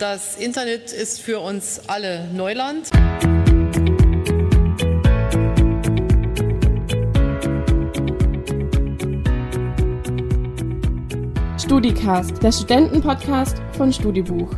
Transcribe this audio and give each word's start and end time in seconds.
Das 0.00 0.36
Internet 0.36 0.92
ist 0.92 1.20
für 1.20 1.40
uns 1.40 1.80
alle 1.88 2.28
Neuland. 2.32 2.88
StudiCast, 11.58 12.40
der 12.40 12.52
Studentenpodcast 12.52 13.60
von 13.72 13.92
Studibuch. 13.92 14.54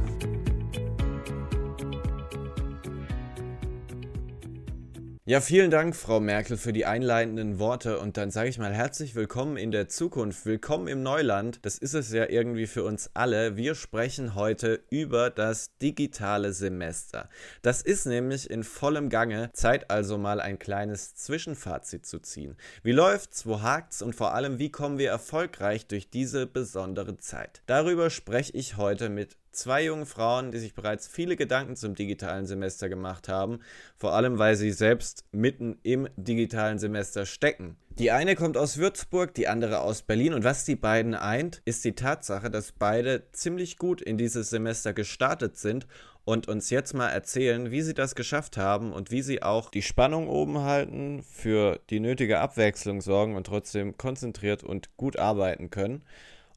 Ja, 5.31 5.41
vielen 5.41 5.71
Dank, 5.71 5.95
Frau 5.95 6.19
Merkel, 6.19 6.57
für 6.57 6.73
die 6.73 6.87
einleitenden 6.87 7.61
Worte. 7.61 8.01
Und 8.01 8.17
dann 8.17 8.33
sage 8.33 8.49
ich 8.49 8.59
mal 8.59 8.75
herzlich 8.75 9.15
willkommen 9.15 9.57
in 9.57 9.71
der 9.71 9.87
Zukunft, 9.87 10.45
willkommen 10.45 10.89
im 10.89 11.05
Neuland. 11.05 11.65
Das 11.65 11.79
ist 11.79 11.95
es 11.95 12.11
ja 12.11 12.29
irgendwie 12.29 12.67
für 12.67 12.83
uns 12.83 13.13
alle. 13.15 13.57
Wir 13.57 13.77
sprechen 13.77 14.35
heute 14.35 14.83
über 14.91 15.31
das 15.31 15.77
digitale 15.79 16.53
Semester. 16.53 17.29
Das 17.63 17.81
ist 17.81 18.07
nämlich 18.07 18.51
in 18.51 18.65
vollem 18.65 19.09
Gange. 19.09 19.51
Zeit 19.53 19.89
also 19.89 20.19
mal 20.19 20.41
ein 20.41 20.59
kleines 20.59 21.15
Zwischenfazit 21.15 22.07
zu 22.07 22.19
ziehen. 22.19 22.57
Wie 22.83 22.91
läuft's, 22.91 23.47
wo 23.47 23.63
hakt's 23.63 24.03
und 24.03 24.17
vor 24.17 24.35
allem, 24.35 24.59
wie 24.59 24.73
kommen 24.73 24.99
wir 24.99 25.11
erfolgreich 25.11 25.87
durch 25.87 26.11
diese 26.11 26.49
besondere 26.49 27.19
Zeit? 27.19 27.63
Darüber 27.67 28.11
spreche 28.11 28.53
ich 28.55 28.77
heute 28.77 29.09
mit 29.09 29.37
zwei 29.53 29.85
jungen 29.85 30.07
Frauen, 30.07 30.53
die 30.53 30.59
sich 30.59 30.75
bereits 30.75 31.09
viele 31.09 31.37
Gedanken 31.37 31.77
zum 31.77 31.95
digitalen 31.95 32.47
Semester 32.47 32.89
gemacht 32.89 33.29
haben, 33.29 33.61
vor 33.97 34.13
allem 34.15 34.39
weil 34.39 34.57
sie 34.57 34.71
selbst 34.71 35.25
mitten 35.33 35.79
im 35.83 36.09
digitalen 36.17 36.79
Semester 36.79 37.27
stecken. 37.27 37.77
Die 37.99 38.11
eine 38.11 38.35
kommt 38.37 38.57
aus 38.57 38.79
Würzburg, 38.79 39.35
die 39.35 39.49
andere 39.49 39.81
aus 39.81 40.03
Berlin 40.03 40.33
und 40.33 40.45
was 40.45 40.65
die 40.65 40.77
beiden 40.77 41.15
eint, 41.15 41.61
ist 41.65 41.85
die 41.85 41.95
Tatsache, 41.95 42.51
dass 42.51 42.73
beide 42.73 43.31
ziemlich 43.33 43.77
gut 43.77 44.01
in 44.01 44.17
dieses 44.17 44.51
Semester 44.51 44.93
gestartet 44.93 45.57
sind 45.57 45.87
und 46.25 46.49
uns 46.49 46.71
jetzt 46.71 46.95
mal 46.95 47.09
erzählen, 47.09 47.71
wie 47.71 47.83
sie 47.83 47.95
das 47.95 48.15
geschafft 48.15 48.57
haben 48.57 48.93
und 48.93 49.11
wie 49.11 49.23
sie 49.23 49.43
auch 49.43 49.71
die 49.71 49.83
Spannung 49.83 50.29
oben 50.29 50.61
halten, 50.61 51.23
für 51.23 51.81
die 51.91 52.01
nötige 52.01 52.39
Abwechslung 52.39 53.01
sorgen 53.01 53.37
und 53.37 53.47
trotzdem 53.47 53.97
konzentriert 53.97 54.63
und 54.63 54.97
gut 54.97 55.19
arbeiten 55.19 55.71
können. 55.71 56.03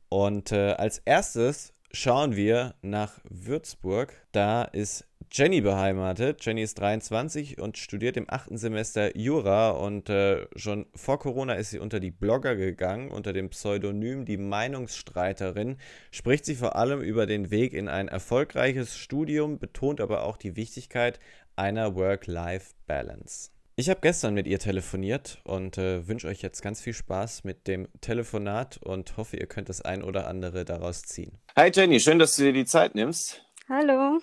Und 0.09 0.51
äh, 0.51 0.73
als 0.73 0.99
erstes 0.99 1.72
schauen 1.93 2.35
wir 2.35 2.75
nach 2.81 3.19
Würzburg. 3.29 4.13
Da 4.31 4.63
ist 4.63 5.07
Jenny 5.31 5.61
beheimatet. 5.61 6.45
Jenny 6.45 6.61
ist 6.61 6.79
23 6.79 7.59
und 7.59 7.77
studiert 7.77 8.17
im 8.17 8.29
achten 8.29 8.57
Semester 8.57 9.17
Jura 9.17 9.71
und 9.71 10.09
äh, 10.09 10.47
schon 10.55 10.85
vor 10.95 11.19
Corona 11.19 11.53
ist 11.53 11.71
sie 11.71 11.79
unter 11.79 11.99
die 11.99 12.11
Blogger 12.11 12.55
gegangen, 12.55 13.09
unter 13.09 13.33
dem 13.33 13.49
Pseudonym 13.49 14.25
die 14.25 14.37
Meinungsstreiterin, 14.37 15.77
spricht 16.11 16.45
sie 16.45 16.55
vor 16.55 16.75
allem 16.75 17.01
über 17.01 17.25
den 17.25 17.49
Weg 17.51 17.73
in 17.73 17.87
ein 17.87 18.09
erfolgreiches 18.09 18.97
Studium, 18.97 19.59
betont 19.59 20.01
aber 20.01 20.23
auch 20.23 20.37
die 20.37 20.55
Wichtigkeit 20.55 21.19
einer 21.55 21.95
Work-Life-Balance. 21.95 23.52
Ich 23.75 23.89
habe 23.89 24.01
gestern 24.01 24.35
mit 24.35 24.45
ihr 24.45 24.59
telefoniert 24.59 25.39
und 25.45 25.79
äh, 25.79 26.07
wünsche 26.07 26.27
euch 26.27 26.43
jetzt 26.43 26.61
ganz 26.61 26.79
viel 26.79 26.93
Spaß 26.93 27.43
mit 27.43 27.67
dem 27.67 27.87
Telefonat 28.01 28.77
und 28.77 29.17
hoffe, 29.17 29.37
ihr 29.37 29.47
könnt 29.47 29.67
das 29.67 29.81
ein 29.81 30.03
oder 30.03 30.27
andere 30.27 30.63
daraus 30.63 31.01
ziehen. 31.01 31.39
Hi 31.55 31.71
Jenny, 31.73 31.99
schön, 31.99 32.19
dass 32.19 32.35
du 32.35 32.43
dir 32.43 32.53
die 32.53 32.65
Zeit 32.65 32.93
nimmst. 32.93 33.43
Hallo. 33.67 34.19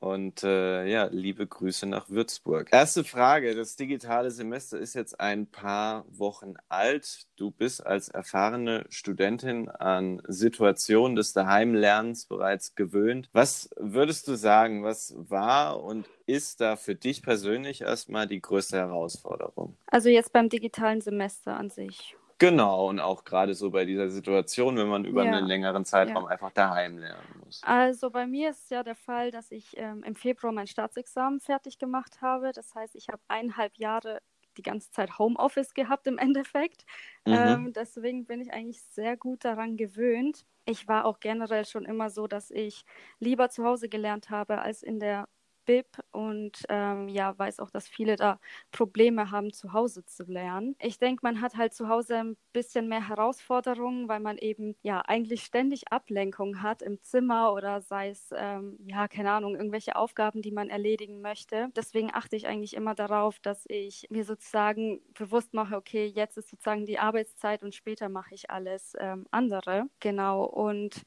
Und 0.00 0.42
äh, 0.42 0.86
ja, 0.86 1.08
liebe 1.10 1.46
Grüße 1.46 1.86
nach 1.86 2.08
Würzburg. 2.08 2.68
Erste 2.72 3.04
Frage: 3.04 3.54
Das 3.54 3.76
digitale 3.76 4.30
Semester 4.30 4.78
ist 4.78 4.94
jetzt 4.94 5.20
ein 5.20 5.46
paar 5.46 6.04
Wochen 6.10 6.54
alt. 6.68 7.26
Du 7.36 7.50
bist 7.50 7.84
als 7.84 8.08
erfahrene 8.08 8.84
Studentin 8.88 9.68
an 9.68 10.22
Situationen 10.26 11.16
des 11.16 11.32
Daheimlernens 11.32 12.26
bereits 12.26 12.74
gewöhnt. 12.74 13.28
Was 13.32 13.70
würdest 13.76 14.28
du 14.28 14.34
sagen, 14.34 14.84
was 14.84 15.14
war 15.16 15.82
und 15.82 16.06
ist 16.26 16.60
da 16.60 16.76
für 16.76 16.94
dich 16.94 17.22
persönlich 17.22 17.82
erstmal 17.82 18.26
die 18.26 18.40
größte 18.40 18.76
Herausforderung? 18.76 19.76
Also 19.86 20.08
jetzt 20.08 20.32
beim 20.32 20.48
digitalen 20.48 21.00
Semester 21.00 21.56
an 21.56 21.70
sich. 21.70 22.16
Genau, 22.38 22.88
und 22.88 23.00
auch 23.00 23.24
gerade 23.24 23.54
so 23.54 23.70
bei 23.70 23.86
dieser 23.86 24.10
Situation, 24.10 24.76
wenn 24.76 24.88
man 24.88 25.04
über 25.06 25.24
ja. 25.24 25.32
einen 25.32 25.46
längeren 25.46 25.86
Zeitraum 25.86 26.24
ja. 26.24 26.30
einfach 26.30 26.50
daheim 26.50 26.98
lernen 26.98 27.42
muss. 27.44 27.62
Also 27.64 28.10
bei 28.10 28.26
mir 28.26 28.50
ist 28.50 28.70
ja 28.70 28.82
der 28.82 28.94
Fall, 28.94 29.30
dass 29.30 29.50
ich 29.50 29.76
ähm, 29.78 30.02
im 30.02 30.14
Februar 30.14 30.52
mein 30.52 30.66
Staatsexamen 30.66 31.40
fertig 31.40 31.78
gemacht 31.78 32.20
habe. 32.20 32.52
Das 32.52 32.74
heißt, 32.74 32.94
ich 32.94 33.08
habe 33.08 33.22
eineinhalb 33.28 33.78
Jahre 33.78 34.20
die 34.58 34.62
ganze 34.62 34.90
Zeit 34.90 35.18
Homeoffice 35.18 35.72
gehabt 35.74 36.06
im 36.06 36.18
Endeffekt. 36.18 36.84
Mhm. 37.26 37.32
Ähm, 37.32 37.72
deswegen 37.72 38.26
bin 38.26 38.40
ich 38.40 38.52
eigentlich 38.52 38.82
sehr 38.82 39.16
gut 39.16 39.44
daran 39.44 39.76
gewöhnt. 39.76 40.44
Ich 40.66 40.88
war 40.88 41.04
auch 41.04 41.20
generell 41.20 41.64
schon 41.64 41.84
immer 41.84 42.10
so, 42.10 42.26
dass 42.26 42.50
ich 42.50 42.84
lieber 43.18 43.48
zu 43.48 43.64
Hause 43.64 43.88
gelernt 43.88 44.30
habe 44.30 44.60
als 44.60 44.82
in 44.82 44.98
der 44.98 45.28
BIP 45.66 45.86
und 46.12 46.62
ähm, 46.68 47.08
ja, 47.08 47.38
weiß 47.38 47.60
auch, 47.60 47.70
dass 47.70 47.88
viele 47.88 48.16
da 48.16 48.40
Probleme 48.70 49.30
haben, 49.30 49.52
zu 49.52 49.72
Hause 49.72 50.04
zu 50.04 50.24
lernen. 50.24 50.76
Ich 50.80 50.98
denke, 50.98 51.20
man 51.22 51.40
hat 51.40 51.56
halt 51.56 51.74
zu 51.74 51.88
Hause 51.88 52.16
ein 52.18 52.36
bisschen 52.52 52.88
mehr 52.88 53.08
Herausforderungen, 53.08 54.08
weil 54.08 54.20
man 54.20 54.38
eben 54.38 54.76
ja 54.82 55.00
eigentlich 55.02 55.42
ständig 55.44 55.92
Ablenkung 55.92 56.62
hat 56.62 56.82
im 56.82 57.02
Zimmer 57.02 57.52
oder 57.52 57.80
sei 57.82 58.10
es, 58.10 58.30
ähm, 58.36 58.78
ja, 58.86 59.08
keine 59.08 59.32
Ahnung, 59.32 59.56
irgendwelche 59.56 59.96
Aufgaben, 59.96 60.42
die 60.42 60.52
man 60.52 60.70
erledigen 60.70 61.20
möchte. 61.20 61.68
Deswegen 61.76 62.10
achte 62.14 62.36
ich 62.36 62.46
eigentlich 62.46 62.74
immer 62.74 62.94
darauf, 62.94 63.38
dass 63.40 63.64
ich 63.68 64.06
mir 64.10 64.24
sozusagen 64.24 65.00
bewusst 65.14 65.52
mache, 65.54 65.76
okay, 65.76 66.06
jetzt 66.06 66.38
ist 66.38 66.48
sozusagen 66.50 66.86
die 66.86 66.98
Arbeitszeit 66.98 67.62
und 67.62 67.74
später 67.74 68.08
mache 68.08 68.34
ich 68.34 68.50
alles 68.50 68.94
ähm, 68.98 69.26
andere. 69.30 69.86
Genau. 70.00 70.44
Und 70.44 71.02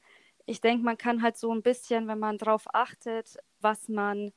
ich 0.50 0.60
denke, 0.60 0.84
man 0.84 0.98
kann 0.98 1.22
halt 1.22 1.36
so 1.36 1.52
ein 1.54 1.62
bisschen, 1.62 2.08
wenn 2.08 2.18
man 2.18 2.36
darauf 2.36 2.64
achtet, 2.74 3.36
was 3.60 3.88
man 3.88 4.32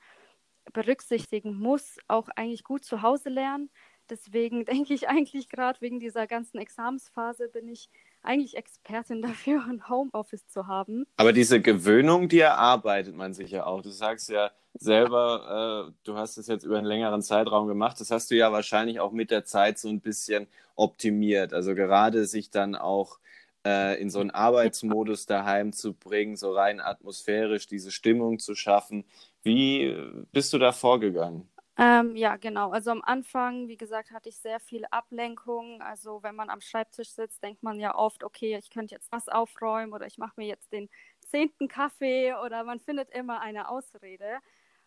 berücksichtigen 0.72 1.58
muss, 1.58 1.98
auch 2.08 2.30
eigentlich 2.36 2.64
gut 2.64 2.86
zu 2.86 3.02
Hause 3.02 3.30
lernen. 3.30 3.72
Deswegen 4.12 4.64
denke 4.66 4.94
ich 4.94 5.10
eigentlich 5.10 5.50
gerade 5.50 5.82
wegen 5.82 6.00
dieser 6.00 6.28
ganzen 6.28 6.60
Examensphase 6.60 7.50
bin 7.50 7.68
ich 7.68 7.90
eigentlich 8.22 8.56
Expertin 8.56 9.22
dafür, 9.24 9.66
ein 9.68 9.90
Homeoffice 9.90 10.48
zu 10.48 10.68
haben. 10.68 11.06
Aber 11.18 11.34
diese 11.34 11.60
Gewöhnung, 11.60 12.30
die 12.30 12.42
erarbeitet 12.42 13.16
man 13.16 13.34
sich 13.34 13.50
ja 13.50 13.66
auch. 13.66 13.82
Du 13.82 13.90
sagst 13.90 14.30
ja 14.30 14.52
selber, 14.76 15.90
äh, 15.90 15.94
du 16.04 16.16
hast 16.16 16.38
es 16.38 16.46
jetzt 16.46 16.64
über 16.64 16.78
einen 16.78 16.86
längeren 16.86 17.24
Zeitraum 17.24 17.68
gemacht. 17.68 18.00
Das 18.00 18.12
hast 18.12 18.30
du 18.30 18.36
ja 18.36 18.52
wahrscheinlich 18.52 19.00
auch 19.00 19.14
mit 19.14 19.32
der 19.32 19.46
Zeit 19.46 19.80
so 19.80 19.90
ein 19.90 20.00
bisschen 20.00 20.46
optimiert. 20.76 21.54
Also 21.54 21.74
gerade 21.74 22.26
sich 22.26 22.52
dann 22.52 22.76
auch 22.76 23.18
äh, 23.66 24.00
in 24.02 24.10
so 24.10 24.20
einen 24.20 24.32
Arbeitsmodus 24.32 25.26
daheim 25.26 25.74
zu 25.74 25.94
bringen, 25.94 26.36
so 26.36 26.54
rein 26.54 26.82
atmosphärisch 26.82 27.68
diese 27.68 27.92
Stimmung 27.92 28.40
zu 28.40 28.56
schaffen. 28.56 29.06
Wie 29.42 29.96
bist 30.32 30.54
du 30.54 30.58
da 30.58 30.72
vorgegangen? 30.72 31.50
Ähm, 31.76 32.16
ja, 32.16 32.36
genau. 32.38 32.70
Also 32.70 32.92
am 32.92 33.02
Anfang, 33.02 33.68
wie 33.68 33.78
gesagt, 33.78 34.12
hatte 34.12 34.30
ich 34.30 34.38
sehr 34.38 34.60
viel 34.60 34.86
Ablenkung. 34.92 35.82
Also 35.82 36.22
wenn 36.22 36.36
man 36.36 36.50
am 36.50 36.62
Schreibtisch 36.62 37.10
sitzt, 37.10 37.42
denkt 37.42 37.64
man 37.64 37.80
ja 37.80 37.96
oft, 37.96 38.24
okay, 38.24 38.58
ich 38.58 38.70
könnte 38.70 38.94
jetzt 38.94 39.12
was 39.12 39.28
aufräumen 39.28 39.92
oder 39.92 40.06
ich 40.06 40.20
mache 40.20 40.34
mir 40.38 40.46
jetzt 40.46 40.72
den 40.72 40.88
zehnten 41.20 41.68
Kaffee 41.68 42.34
oder 42.46 42.64
man 42.64 42.80
findet 42.80 43.10
immer 43.10 43.42
eine 43.42 43.70
Ausrede. 43.70 44.38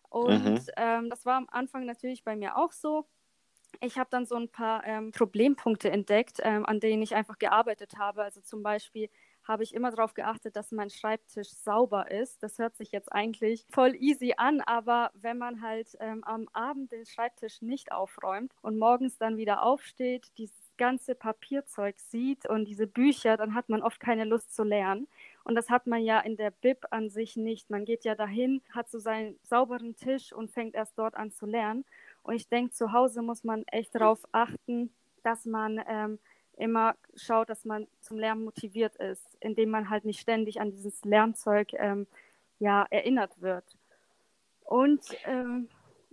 Und 0.09 0.45
mhm. 0.45 0.59
ähm, 0.77 1.09
das 1.09 1.25
war 1.25 1.35
am 1.35 1.47
Anfang 1.51 1.85
natürlich 1.85 2.23
bei 2.23 2.37
mir 2.37 2.55
auch 2.57 2.71
so 2.71 3.05
ich 3.81 3.97
habe 3.97 4.09
dann 4.09 4.25
so 4.25 4.35
ein 4.35 4.49
paar 4.49 4.85
ähm, 4.85 5.11
Problempunkte 5.11 5.89
entdeckt, 5.91 6.39
ähm, 6.43 6.65
an 6.65 6.79
denen 6.79 7.01
ich 7.01 7.15
einfach 7.15 7.37
gearbeitet 7.39 7.97
habe. 7.97 8.23
Also 8.23 8.41
zum 8.41 8.63
Beispiel 8.63 9.09
habe 9.47 9.63
ich 9.63 9.73
immer 9.73 9.91
darauf 9.91 10.13
geachtet, 10.13 10.55
dass 10.55 10.71
mein 10.71 10.89
Schreibtisch 10.89 11.49
sauber 11.49 12.11
ist. 12.11 12.43
Das 12.43 12.59
hört 12.59 12.75
sich 12.75 12.91
jetzt 12.91 13.11
eigentlich 13.11 13.65
voll 13.69 13.95
easy 13.95 14.33
an, 14.37 14.61
aber 14.61 15.11
wenn 15.13 15.37
man 15.37 15.61
halt 15.61 15.95
ähm, 15.99 16.23
am 16.25 16.47
Abend 16.53 16.91
den 16.91 17.05
Schreibtisch 17.05 17.61
nicht 17.61 17.91
aufräumt 17.91 18.51
und 18.61 18.77
morgens 18.77 19.17
dann 19.17 19.37
wieder 19.37 19.63
aufsteht, 19.63 20.27
dieses 20.37 20.57
ganze 20.77 21.15
Papierzeug 21.15 21.99
sieht 21.99 22.47
und 22.47 22.65
diese 22.65 22.87
Bücher, 22.87 23.37
dann 23.37 23.55
hat 23.55 23.69
man 23.69 23.81
oft 23.81 23.99
keine 23.99 24.25
Lust 24.25 24.53
zu 24.53 24.63
lernen. 24.63 25.07
Und 25.43 25.55
das 25.55 25.69
hat 25.69 25.87
man 25.87 26.03
ja 26.03 26.19
in 26.19 26.35
der 26.35 26.51
Bib 26.51 26.85
an 26.91 27.09
sich 27.09 27.37
nicht. 27.37 27.69
Man 27.69 27.85
geht 27.85 28.03
ja 28.03 28.15
dahin, 28.15 28.61
hat 28.71 28.89
so 28.89 28.99
seinen 28.99 29.39
sauberen 29.43 29.95
Tisch 29.95 30.33
und 30.33 30.51
fängt 30.51 30.75
erst 30.75 30.99
dort 30.99 31.15
an 31.15 31.31
zu 31.31 31.45
lernen. 31.45 31.85
Und 32.27 32.35
ich 32.35 32.49
denke, 32.49 32.73
zu 32.73 32.91
Hause 32.91 33.21
muss 33.21 33.45
man 33.45 33.63
echt 33.67 33.95
darauf 33.95 34.19
achten, 34.33 34.91
dass 35.23 35.45
man 35.45 35.81
ähm, 35.87 36.19
immer 36.57 36.95
schaut, 37.15 37.49
dass 37.49 37.63
man 37.63 37.87
zum 38.01 38.19
Lernen 38.19 38.43
motiviert 38.43 38.97
ist, 38.97 39.37
indem 39.39 39.69
man 39.69 39.89
halt 39.89 40.03
nicht 40.03 40.19
ständig 40.19 40.59
an 40.59 40.71
dieses 40.71 41.05
Lernzeug 41.05 41.69
ähm, 41.75 42.05
ja, 42.59 42.85
erinnert 42.89 43.41
wird. 43.41 43.63
Und 44.65 45.05
ähm, 45.23 45.69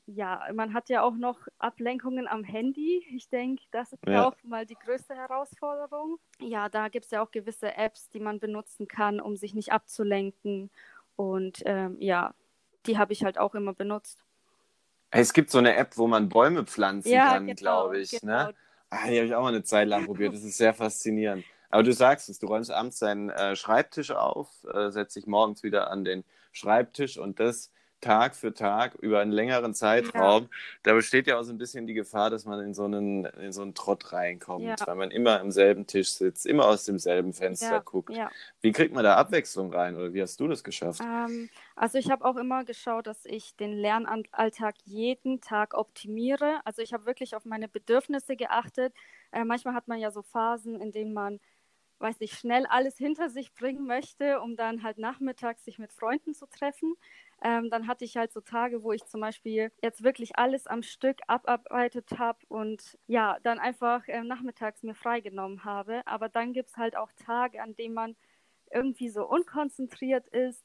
ja, 0.06 0.46
man 0.55 0.72
hat 0.72 0.88
ja 0.88 1.02
auch 1.02 1.16
noch 1.16 1.49
Ablenkungen 1.58 2.28
am 2.28 2.44
Handy. 2.44 3.05
Ich 3.10 3.28
denke, 3.28 3.64
das 3.72 3.93
ist 3.93 4.06
ja. 4.06 4.28
auch 4.28 4.37
mal 4.44 4.67
die 4.67 4.76
größte 4.76 5.17
Herausforderung. 5.17 6.20
Ja, 6.38 6.69
da 6.69 6.90
gibt 6.90 7.06
es 7.06 7.10
ja 7.10 7.25
auch 7.25 7.32
gewisse 7.32 7.76
Apps, 7.76 8.08
die 8.10 8.20
man 8.20 8.38
benutzen 8.38 8.87
kann, 8.87 9.20
um 9.20 9.34
sich 9.34 9.52
nicht 9.52 9.72
abzulenken. 9.72 10.70
Und 11.17 11.62
ähm, 11.64 11.96
ja, 11.99 12.34
die 12.87 12.99
habe 12.99 13.12
ich 13.12 13.25
halt 13.25 13.37
auch 13.37 13.56
immer 13.56 13.72
benutzt. 13.72 14.23
Es 15.14 15.32
gibt 15.32 15.50
so 15.50 15.58
eine 15.58 15.76
App, 15.76 15.96
wo 15.96 16.06
man 16.06 16.28
Bäume 16.28 16.64
pflanzen 16.64 17.11
ja, 17.11 17.32
kann, 17.32 17.46
genau, 17.46 17.58
glaube 17.58 18.00
ich. 18.00 18.12
Ne? 18.12 18.20
Genau. 18.20 18.46
Ne? 18.46 18.55
Ah, 18.90 19.08
die 19.08 19.16
habe 19.16 19.26
ich 19.26 19.34
auch 19.34 19.43
mal 19.43 19.49
eine 19.49 19.62
Zeit 19.62 19.88
lang 19.88 20.06
probiert. 20.06 20.34
Das 20.34 20.43
ist 20.43 20.56
sehr 20.56 20.75
faszinierend. 20.75 21.44
Aber 21.70 21.82
du 21.82 21.93
sagst 21.93 22.28
es, 22.28 22.38
du 22.38 22.46
räumst 22.46 22.70
abends 22.70 22.99
deinen 23.00 23.31
äh, 23.31 23.56
Schreibtisch 23.56 24.12
auf, 24.12 24.49
äh, 24.72 24.90
setzt 24.90 25.16
dich 25.16 25.26
morgens 25.26 25.62
wieder 25.62 25.90
an 25.90 26.05
den 26.05 26.25
Schreibtisch 26.52 27.19
und 27.19 27.40
das 27.40 27.70
Tag 28.04 28.36
für 28.36 28.52
Tag 28.52 28.94
über 28.96 29.20
einen 29.20 29.32
längeren 29.32 29.72
Zeitraum, 29.72 30.42
ja. 30.42 30.48
da 30.82 30.92
besteht 30.92 31.26
ja 31.26 31.38
auch 31.38 31.42
so 31.42 31.52
ein 31.52 31.58
bisschen 31.58 31.86
die 31.86 31.94
Gefahr, 31.94 32.28
dass 32.28 32.44
man 32.44 32.60
in 32.60 32.74
so 32.74 32.84
einen, 32.84 33.24
in 33.24 33.52
so 33.52 33.62
einen 33.62 33.74
Trott 33.74 34.12
reinkommt, 34.12 34.64
ja. 34.64 34.76
weil 34.86 34.96
man 34.96 35.10
immer 35.10 35.40
am 35.40 35.50
selben 35.50 35.86
Tisch 35.86 36.10
sitzt, 36.10 36.44
immer 36.44 36.66
aus 36.66 36.84
demselben 36.84 37.32
Fenster 37.32 37.72
ja. 37.72 37.78
guckt. 37.78 38.12
Wie 38.60 38.72
kriegt 38.72 38.94
man 38.94 39.04
da 39.04 39.16
Abwechslung 39.16 39.72
rein 39.72 39.96
oder 39.96 40.12
wie 40.12 40.20
hast 40.20 40.38
du 40.38 40.48
das 40.48 40.62
geschafft? 40.62 41.00
Ähm, 41.00 41.48
also 41.76 41.96
ich 41.96 42.10
habe 42.10 42.24
auch 42.24 42.36
immer 42.36 42.64
geschaut, 42.64 43.06
dass 43.06 43.24
ich 43.24 43.56
den 43.56 43.72
Lernalltag 43.72 44.74
jeden 44.84 45.40
Tag 45.40 45.74
optimiere. 45.74 46.60
Also 46.64 46.82
ich 46.82 46.92
habe 46.92 47.06
wirklich 47.06 47.34
auf 47.34 47.46
meine 47.46 47.68
Bedürfnisse 47.68 48.36
geachtet. 48.36 48.92
Äh, 49.32 49.44
manchmal 49.44 49.74
hat 49.74 49.88
man 49.88 49.98
ja 49.98 50.10
so 50.10 50.20
Phasen, 50.20 50.80
in 50.80 50.92
denen 50.92 51.14
man 51.14 51.40
weiß 51.98 52.20
nicht, 52.20 52.38
schnell 52.38 52.66
alles 52.66 52.98
hinter 52.98 53.30
sich 53.30 53.54
bringen 53.54 53.86
möchte, 53.86 54.40
um 54.40 54.56
dann 54.56 54.82
halt 54.82 54.98
nachmittags 54.98 55.64
sich 55.64 55.78
mit 55.78 55.92
Freunden 55.92 56.34
zu 56.34 56.46
treffen. 56.46 56.94
Ähm, 57.44 57.69
dann 57.69 57.87
hatte 57.87 58.06
ich 58.06 58.17
halt 58.17 58.32
so 58.32 58.41
Tage, 58.41 58.82
wo 58.82 58.93
ich 58.93 59.05
zum 59.05 59.20
Beispiel 59.20 59.70
jetzt 59.82 60.02
wirklich 60.02 60.38
alles 60.38 60.67
am 60.67 60.82
Stück 60.82 61.19
abarbeitet 61.26 62.19
habe 62.19 62.38
und 62.49 62.99
ja, 63.06 63.37
dann 63.43 63.58
einfach 63.58 64.08
äh, 64.08 64.23
nachmittags 64.25 64.82
mir 64.82 64.94
freigenommen 64.94 65.62
habe. 65.62 66.00
Aber 66.06 66.31
dann 66.31 66.55
gibt 66.55 66.70
es 66.70 66.79
halt 66.79 66.96
auch 66.96 67.12
Tage, 67.12 67.62
an 67.62 67.76
denen 67.76 67.94
man 67.94 68.17
irgendwie 68.73 69.11
so 69.11 69.29
unkonzentriert 69.29 70.26
ist. 70.29 70.64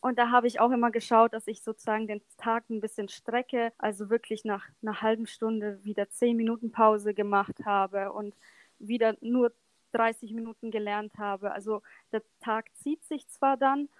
Und 0.00 0.18
da 0.18 0.30
habe 0.30 0.46
ich 0.46 0.60
auch 0.60 0.70
immer 0.70 0.90
geschaut, 0.90 1.34
dass 1.34 1.46
ich 1.46 1.62
sozusagen 1.62 2.06
den 2.06 2.22
Tag 2.38 2.70
ein 2.70 2.80
bisschen 2.80 3.10
strecke, 3.10 3.72
also 3.76 4.08
wirklich 4.08 4.46
nach 4.46 4.66
einer 4.82 5.02
halben 5.02 5.26
Stunde 5.26 5.78
wieder 5.84 6.08
zehn 6.08 6.36
Minuten 6.38 6.72
Pause 6.72 7.12
gemacht 7.12 7.66
habe 7.66 8.12
und 8.12 8.34
wieder 8.78 9.14
nur 9.20 9.52
30 9.92 10.32
Minuten 10.32 10.70
gelernt 10.70 11.18
habe. 11.18 11.52
Also 11.52 11.82
der 12.12 12.22
Tag 12.40 12.74
zieht 12.76 13.04
sich 13.04 13.28
zwar 13.28 13.58
dann, 13.58 13.90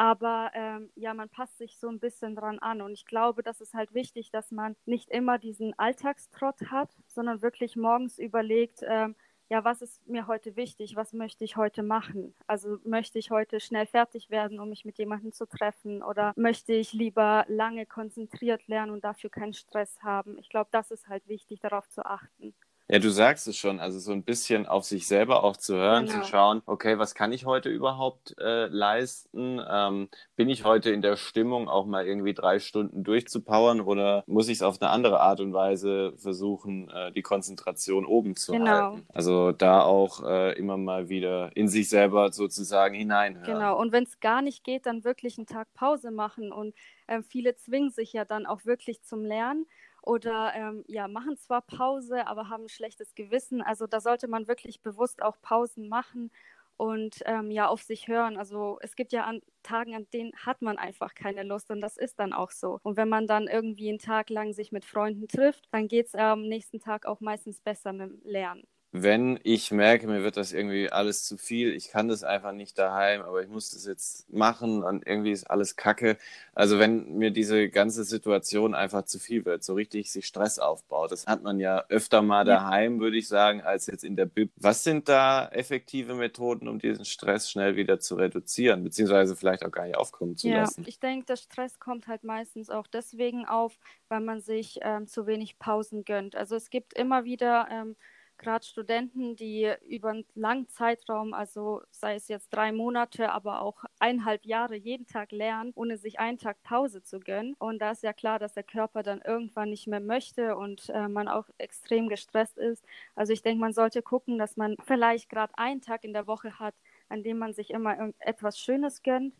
aber 0.00 0.50
ähm, 0.54 0.90
ja, 0.94 1.12
man 1.12 1.28
passt 1.28 1.58
sich 1.58 1.78
so 1.78 1.86
ein 1.88 2.00
bisschen 2.00 2.34
dran 2.34 2.58
an. 2.58 2.80
Und 2.80 2.92
ich 2.94 3.04
glaube, 3.04 3.42
das 3.42 3.60
ist 3.60 3.74
halt 3.74 3.92
wichtig, 3.92 4.30
dass 4.30 4.50
man 4.50 4.74
nicht 4.86 5.10
immer 5.10 5.36
diesen 5.38 5.78
Alltagstrott 5.78 6.70
hat, 6.70 6.88
sondern 7.06 7.42
wirklich 7.42 7.76
morgens 7.76 8.18
überlegt, 8.18 8.80
ähm, 8.88 9.14
ja, 9.50 9.62
was 9.62 9.82
ist 9.82 10.08
mir 10.08 10.26
heute 10.26 10.56
wichtig, 10.56 10.96
was 10.96 11.12
möchte 11.12 11.44
ich 11.44 11.56
heute 11.58 11.82
machen? 11.82 12.34
Also 12.46 12.78
möchte 12.84 13.18
ich 13.18 13.30
heute 13.30 13.60
schnell 13.60 13.84
fertig 13.84 14.30
werden, 14.30 14.58
um 14.58 14.70
mich 14.70 14.86
mit 14.86 14.96
jemandem 14.96 15.32
zu 15.32 15.44
treffen 15.46 16.02
oder 16.02 16.32
möchte 16.34 16.72
ich 16.72 16.94
lieber 16.94 17.44
lange 17.48 17.84
konzentriert 17.84 18.66
lernen 18.68 18.92
und 18.92 19.04
dafür 19.04 19.28
keinen 19.28 19.52
Stress 19.52 20.02
haben? 20.02 20.38
Ich 20.38 20.48
glaube, 20.48 20.70
das 20.72 20.90
ist 20.90 21.08
halt 21.08 21.28
wichtig, 21.28 21.60
darauf 21.60 21.86
zu 21.90 22.06
achten. 22.06 22.54
Ja, 22.92 22.98
du 22.98 23.08
sagst 23.10 23.46
es 23.46 23.56
schon, 23.56 23.78
also 23.78 24.00
so 24.00 24.10
ein 24.10 24.24
bisschen 24.24 24.66
auf 24.66 24.84
sich 24.84 25.06
selber 25.06 25.44
auch 25.44 25.56
zu 25.56 25.76
hören, 25.76 26.06
genau. 26.06 26.22
zu 26.22 26.28
schauen, 26.28 26.62
okay, 26.66 26.98
was 26.98 27.14
kann 27.14 27.32
ich 27.32 27.46
heute 27.46 27.68
überhaupt 27.68 28.34
äh, 28.40 28.66
leisten? 28.66 29.60
Ähm, 29.70 30.08
bin 30.34 30.48
ich 30.48 30.64
heute 30.64 30.90
in 30.90 31.00
der 31.00 31.14
Stimmung, 31.14 31.68
auch 31.68 31.86
mal 31.86 32.04
irgendwie 32.04 32.34
drei 32.34 32.58
Stunden 32.58 33.04
durchzupowern 33.04 33.80
oder 33.80 34.24
muss 34.26 34.48
ich 34.48 34.58
es 34.58 34.62
auf 34.62 34.82
eine 34.82 34.90
andere 34.90 35.20
Art 35.20 35.38
und 35.38 35.52
Weise 35.52 36.14
versuchen, 36.16 36.90
äh, 36.90 37.12
die 37.12 37.22
Konzentration 37.22 38.04
oben 38.04 38.34
zu 38.34 38.52
genau. 38.52 38.70
halten? 38.70 39.06
Also 39.14 39.52
da 39.52 39.82
auch 39.82 40.24
äh, 40.24 40.58
immer 40.58 40.76
mal 40.76 41.08
wieder 41.08 41.52
in 41.54 41.68
sich 41.68 41.88
selber 41.88 42.32
sozusagen 42.32 42.96
hineinhören. 42.96 43.46
Genau, 43.46 43.78
und 43.78 43.92
wenn 43.92 44.02
es 44.02 44.18
gar 44.18 44.42
nicht 44.42 44.64
geht, 44.64 44.86
dann 44.86 45.04
wirklich 45.04 45.38
einen 45.38 45.46
Tag 45.46 45.72
Pause 45.74 46.10
machen 46.10 46.50
und 46.50 46.74
ähm, 47.06 47.22
viele 47.22 47.54
zwingen 47.54 47.90
sich 47.90 48.12
ja 48.12 48.24
dann 48.24 48.46
auch 48.46 48.64
wirklich 48.64 49.02
zum 49.02 49.24
Lernen 49.24 49.66
oder 50.02 50.52
ähm, 50.54 50.84
ja, 50.88 51.08
machen 51.08 51.36
zwar 51.36 51.62
Pause, 51.62 52.26
aber 52.26 52.48
haben 52.48 52.64
ein 52.64 52.68
schlechtes 52.68 53.14
Gewissen. 53.14 53.62
Also 53.62 53.86
da 53.86 54.00
sollte 54.00 54.28
man 54.28 54.48
wirklich 54.48 54.82
bewusst 54.82 55.22
auch 55.22 55.36
Pausen 55.42 55.88
machen 55.88 56.30
und 56.76 57.20
ähm, 57.26 57.50
ja 57.50 57.68
auf 57.68 57.82
sich 57.82 58.08
hören. 58.08 58.38
Also 58.38 58.78
es 58.82 58.96
gibt 58.96 59.12
ja 59.12 59.24
an 59.24 59.42
Tagen, 59.62 59.94
an 59.94 60.06
denen 60.14 60.32
hat 60.44 60.62
man 60.62 60.78
einfach 60.78 61.14
keine 61.14 61.42
Lust 61.42 61.70
und 61.70 61.80
das 61.82 61.96
ist 61.98 62.18
dann 62.18 62.32
auch 62.32 62.50
so. 62.50 62.80
Und 62.82 62.96
wenn 62.96 63.08
man 63.08 63.26
dann 63.26 63.48
irgendwie 63.48 63.90
einen 63.90 63.98
Tag 63.98 64.30
lang 64.30 64.54
sich 64.54 64.72
mit 64.72 64.84
Freunden 64.86 65.28
trifft, 65.28 65.68
dann 65.72 65.88
geht 65.88 66.06
es 66.06 66.14
am 66.14 66.42
nächsten 66.42 66.80
Tag 66.80 67.06
auch 67.06 67.20
meistens 67.20 67.60
besser 67.60 67.92
mit 67.92 68.10
dem 68.10 68.22
Lernen 68.24 68.66
wenn 68.92 69.38
ich 69.44 69.70
merke, 69.70 70.08
mir 70.08 70.24
wird 70.24 70.36
das 70.36 70.52
irgendwie 70.52 70.90
alles 70.90 71.24
zu 71.24 71.36
viel, 71.36 71.72
ich 71.74 71.90
kann 71.90 72.08
das 72.08 72.24
einfach 72.24 72.50
nicht 72.50 72.76
daheim, 72.76 73.22
aber 73.22 73.40
ich 73.40 73.48
muss 73.48 73.70
das 73.70 73.86
jetzt 73.86 74.32
machen 74.32 74.82
und 74.82 75.06
irgendwie 75.06 75.30
ist 75.30 75.48
alles 75.48 75.76
kacke. 75.76 76.18
Also 76.54 76.80
wenn 76.80 77.16
mir 77.16 77.30
diese 77.30 77.68
ganze 77.68 78.02
Situation 78.02 78.74
einfach 78.74 79.04
zu 79.04 79.20
viel 79.20 79.44
wird, 79.44 79.62
so 79.62 79.74
richtig 79.74 80.10
sich 80.10 80.26
Stress 80.26 80.58
aufbaut, 80.58 81.12
das 81.12 81.28
hat 81.28 81.44
man 81.44 81.60
ja 81.60 81.84
öfter 81.88 82.20
mal 82.22 82.44
daheim, 82.44 82.98
würde 82.98 83.16
ich 83.16 83.28
sagen, 83.28 83.60
als 83.60 83.86
jetzt 83.86 84.02
in 84.02 84.16
der 84.16 84.26
Bib. 84.26 84.50
Was 84.56 84.82
sind 84.82 85.08
da 85.08 85.46
effektive 85.48 86.14
Methoden, 86.14 86.66
um 86.66 86.80
diesen 86.80 87.04
Stress 87.04 87.48
schnell 87.48 87.76
wieder 87.76 88.00
zu 88.00 88.16
reduzieren, 88.16 88.82
beziehungsweise 88.82 89.36
vielleicht 89.36 89.64
auch 89.64 89.70
gar 89.70 89.86
nicht 89.86 89.96
aufkommen 89.96 90.36
zu 90.36 90.48
ja, 90.48 90.62
lassen? 90.62 90.84
Ich 90.88 90.98
denke, 90.98 91.26
der 91.26 91.36
Stress 91.36 91.78
kommt 91.78 92.08
halt 92.08 92.24
meistens 92.24 92.70
auch 92.70 92.88
deswegen 92.88 93.46
auf, 93.46 93.78
weil 94.08 94.20
man 94.20 94.40
sich 94.40 94.80
ähm, 94.82 95.06
zu 95.06 95.28
wenig 95.28 95.60
Pausen 95.60 96.04
gönnt. 96.04 96.34
Also 96.34 96.56
es 96.56 96.70
gibt 96.70 96.92
immer 96.94 97.24
wieder 97.24 97.68
ähm, 97.70 97.94
gerade 98.40 98.66
Studenten, 98.66 99.36
die 99.36 99.72
über 99.86 100.10
einen 100.10 100.24
langen 100.34 100.68
Zeitraum, 100.68 101.32
also 101.34 101.82
sei 101.90 102.16
es 102.16 102.26
jetzt 102.28 102.48
drei 102.50 102.72
Monate, 102.72 103.30
aber 103.30 103.62
auch 103.62 103.84
eineinhalb 104.00 104.44
Jahre 104.44 104.74
jeden 104.74 105.06
Tag 105.06 105.30
lernen, 105.30 105.72
ohne 105.76 105.96
sich 105.98 106.18
einen 106.18 106.38
Tag 106.38 106.62
Pause 106.64 107.02
zu 107.02 107.20
gönnen. 107.20 107.54
Und 107.58 107.78
da 107.80 107.92
ist 107.92 108.02
ja 108.02 108.12
klar, 108.12 108.38
dass 108.38 108.54
der 108.54 108.64
Körper 108.64 109.02
dann 109.02 109.20
irgendwann 109.22 109.70
nicht 109.70 109.86
mehr 109.86 110.00
möchte 110.00 110.56
und 110.56 110.88
äh, 110.88 111.06
man 111.06 111.28
auch 111.28 111.48
extrem 111.58 112.08
gestresst 112.08 112.58
ist. 112.58 112.84
Also 113.14 113.32
ich 113.32 113.42
denke, 113.42 113.60
man 113.60 113.72
sollte 113.72 114.02
gucken, 114.02 114.38
dass 114.38 114.56
man 114.56 114.76
vielleicht 114.84 115.28
gerade 115.28 115.56
einen 115.56 115.80
Tag 115.80 116.02
in 116.04 116.12
der 116.12 116.26
Woche 116.26 116.58
hat, 116.58 116.74
an 117.08 117.22
dem 117.22 117.38
man 117.38 117.52
sich 117.52 117.70
immer 117.70 118.12
etwas 118.20 118.58
Schönes 118.58 119.02
gönnt 119.02 119.34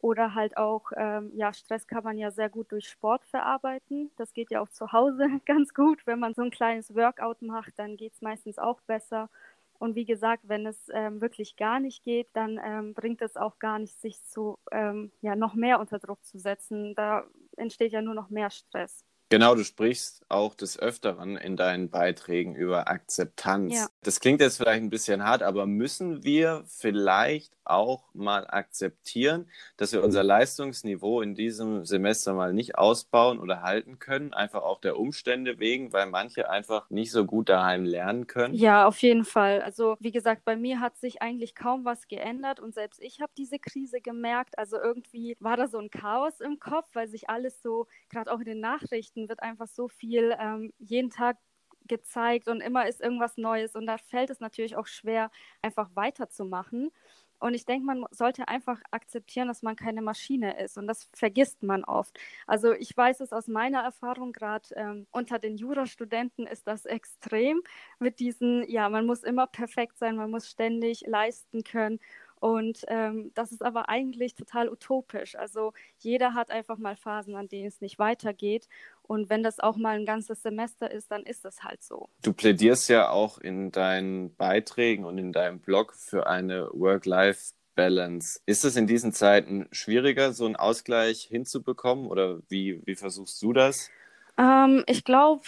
oder 0.00 0.34
halt 0.34 0.56
auch, 0.56 0.92
ähm, 0.96 1.30
ja, 1.34 1.52
Stress 1.52 1.86
kann 1.86 2.04
man 2.04 2.16
ja 2.16 2.30
sehr 2.30 2.48
gut 2.48 2.72
durch 2.72 2.88
Sport 2.88 3.24
verarbeiten. 3.26 4.10
Das 4.16 4.32
geht 4.32 4.50
ja 4.50 4.60
auch 4.60 4.68
zu 4.70 4.92
Hause 4.92 5.26
ganz 5.46 5.74
gut. 5.74 6.06
Wenn 6.06 6.18
man 6.18 6.34
so 6.34 6.42
ein 6.42 6.50
kleines 6.50 6.94
Workout 6.94 7.42
macht, 7.42 7.72
dann 7.76 7.96
geht 7.96 8.14
es 8.14 8.22
meistens 8.22 8.58
auch 8.58 8.80
besser. 8.82 9.28
Und 9.78 9.94
wie 9.94 10.04
gesagt, 10.04 10.42
wenn 10.46 10.66
es 10.66 10.76
ähm, 10.92 11.20
wirklich 11.22 11.56
gar 11.56 11.80
nicht 11.80 12.02
geht, 12.04 12.28
dann 12.34 12.60
ähm, 12.62 12.92
bringt 12.92 13.22
es 13.22 13.36
auch 13.36 13.58
gar 13.58 13.78
nicht, 13.78 13.98
sich 14.00 14.22
zu, 14.24 14.58
ähm, 14.72 15.10
ja, 15.22 15.36
noch 15.36 15.54
mehr 15.54 15.80
unter 15.80 15.98
Druck 15.98 16.22
zu 16.24 16.38
setzen. 16.38 16.94
Da 16.94 17.24
entsteht 17.56 17.92
ja 17.92 18.02
nur 18.02 18.14
noch 18.14 18.28
mehr 18.28 18.50
Stress. 18.50 19.04
Genau, 19.30 19.54
du 19.54 19.62
sprichst 19.62 20.24
auch 20.28 20.56
des 20.56 20.76
Öfteren 20.76 21.36
in 21.36 21.56
deinen 21.56 21.88
Beiträgen 21.88 22.56
über 22.56 22.88
Akzeptanz. 22.88 23.74
Ja. 23.74 23.86
Das 24.02 24.18
klingt 24.18 24.40
jetzt 24.40 24.56
vielleicht 24.56 24.82
ein 24.82 24.90
bisschen 24.90 25.24
hart, 25.24 25.44
aber 25.44 25.66
müssen 25.66 26.24
wir 26.24 26.64
vielleicht 26.66 27.56
auch 27.70 28.12
mal 28.14 28.46
akzeptieren, 28.48 29.48
dass 29.76 29.92
wir 29.92 30.02
unser 30.04 30.22
Leistungsniveau 30.22 31.22
in 31.22 31.34
diesem 31.34 31.84
Semester 31.84 32.34
mal 32.34 32.52
nicht 32.52 32.76
ausbauen 32.76 33.38
oder 33.38 33.62
halten 33.62 33.98
können, 33.98 34.32
einfach 34.34 34.62
auch 34.62 34.80
der 34.80 34.98
Umstände 34.98 35.58
wegen, 35.58 35.92
weil 35.92 36.06
manche 36.06 36.50
einfach 36.50 36.88
nicht 36.90 37.12
so 37.12 37.24
gut 37.24 37.48
daheim 37.48 37.84
lernen 37.84 38.26
können? 38.26 38.54
Ja, 38.54 38.86
auf 38.86 38.98
jeden 39.00 39.24
Fall. 39.24 39.62
Also 39.62 39.96
wie 40.00 40.10
gesagt, 40.10 40.44
bei 40.44 40.56
mir 40.56 40.80
hat 40.80 40.96
sich 40.96 41.22
eigentlich 41.22 41.54
kaum 41.54 41.84
was 41.84 42.08
geändert 42.08 42.58
und 42.58 42.74
selbst 42.74 43.00
ich 43.00 43.20
habe 43.20 43.32
diese 43.38 43.58
Krise 43.60 44.00
gemerkt. 44.00 44.58
Also 44.58 44.76
irgendwie 44.76 45.36
war 45.38 45.56
da 45.56 45.68
so 45.68 45.78
ein 45.78 45.90
Chaos 45.90 46.40
im 46.40 46.58
Kopf, 46.58 46.88
weil 46.94 47.08
sich 47.08 47.30
alles 47.30 47.62
so, 47.62 47.86
gerade 48.08 48.32
auch 48.32 48.40
in 48.40 48.46
den 48.46 48.60
Nachrichten, 48.60 49.28
wird 49.28 49.42
einfach 49.42 49.68
so 49.68 49.86
viel 49.88 50.34
ähm, 50.40 50.72
jeden 50.78 51.10
Tag 51.10 51.36
gezeigt 51.86 52.48
und 52.48 52.60
immer 52.60 52.88
ist 52.88 53.00
irgendwas 53.00 53.36
Neues 53.36 53.74
und 53.74 53.86
da 53.86 53.98
fällt 53.98 54.30
es 54.30 54.40
natürlich 54.40 54.76
auch 54.76 54.86
schwer, 54.86 55.30
einfach 55.62 55.90
weiterzumachen. 55.94 56.90
Und 57.40 57.54
ich 57.54 57.64
denke, 57.64 57.86
man 57.86 58.04
sollte 58.10 58.48
einfach 58.48 58.80
akzeptieren, 58.90 59.48
dass 59.48 59.62
man 59.62 59.76
keine 59.76 60.02
Maschine 60.02 60.62
ist. 60.62 60.78
Und 60.78 60.86
das 60.86 61.08
vergisst 61.14 61.62
man 61.62 61.84
oft. 61.84 62.18
Also 62.46 62.72
ich 62.72 62.96
weiß 62.96 63.20
es 63.20 63.32
aus 63.32 63.48
meiner 63.48 63.80
Erfahrung, 63.82 64.32
gerade 64.32 64.68
ähm, 64.76 65.06
unter 65.10 65.38
den 65.38 65.56
Jurastudenten 65.56 66.46
ist 66.46 66.66
das 66.66 66.84
extrem 66.86 67.62
mit 67.98 68.20
diesen, 68.20 68.68
ja, 68.70 68.88
man 68.88 69.06
muss 69.06 69.22
immer 69.22 69.46
perfekt 69.46 69.98
sein, 69.98 70.16
man 70.16 70.30
muss 70.30 70.48
ständig 70.48 71.02
leisten 71.06 71.64
können. 71.64 71.98
Und 72.40 72.84
ähm, 72.88 73.30
das 73.34 73.52
ist 73.52 73.62
aber 73.62 73.88
eigentlich 73.88 74.34
total 74.34 74.68
utopisch. 74.68 75.36
Also 75.36 75.72
jeder 75.98 76.34
hat 76.34 76.50
einfach 76.50 76.78
mal 76.78 76.96
Phasen, 76.96 77.36
an 77.36 77.48
denen 77.48 77.68
es 77.68 77.80
nicht 77.80 77.98
weitergeht. 77.98 78.66
Und 79.02 79.28
wenn 79.28 79.42
das 79.42 79.60
auch 79.60 79.76
mal 79.76 79.96
ein 79.96 80.06
ganzes 80.06 80.42
Semester 80.42 80.90
ist, 80.90 81.10
dann 81.10 81.22
ist 81.22 81.44
das 81.44 81.62
halt 81.62 81.82
so. 81.82 82.08
Du 82.22 82.32
plädierst 82.32 82.88
ja 82.88 83.10
auch 83.10 83.38
in 83.38 83.70
deinen 83.72 84.34
Beiträgen 84.36 85.04
und 85.04 85.18
in 85.18 85.32
deinem 85.32 85.60
Blog 85.60 85.94
für 85.94 86.26
eine 86.26 86.70
Work-Life 86.72 87.52
Balance. 87.74 88.40
Ist 88.46 88.64
es 88.64 88.76
in 88.76 88.86
diesen 88.86 89.12
Zeiten 89.12 89.68
schwieriger, 89.70 90.32
so 90.32 90.44
einen 90.46 90.56
Ausgleich 90.56 91.22
hinzubekommen 91.22 92.06
oder 92.06 92.40
wie, 92.48 92.82
wie 92.86 92.96
versuchst 92.96 93.40
du 93.42 93.52
das? 93.52 93.90
Ähm, 94.36 94.84
ich 94.86 95.04
glaube, 95.04 95.42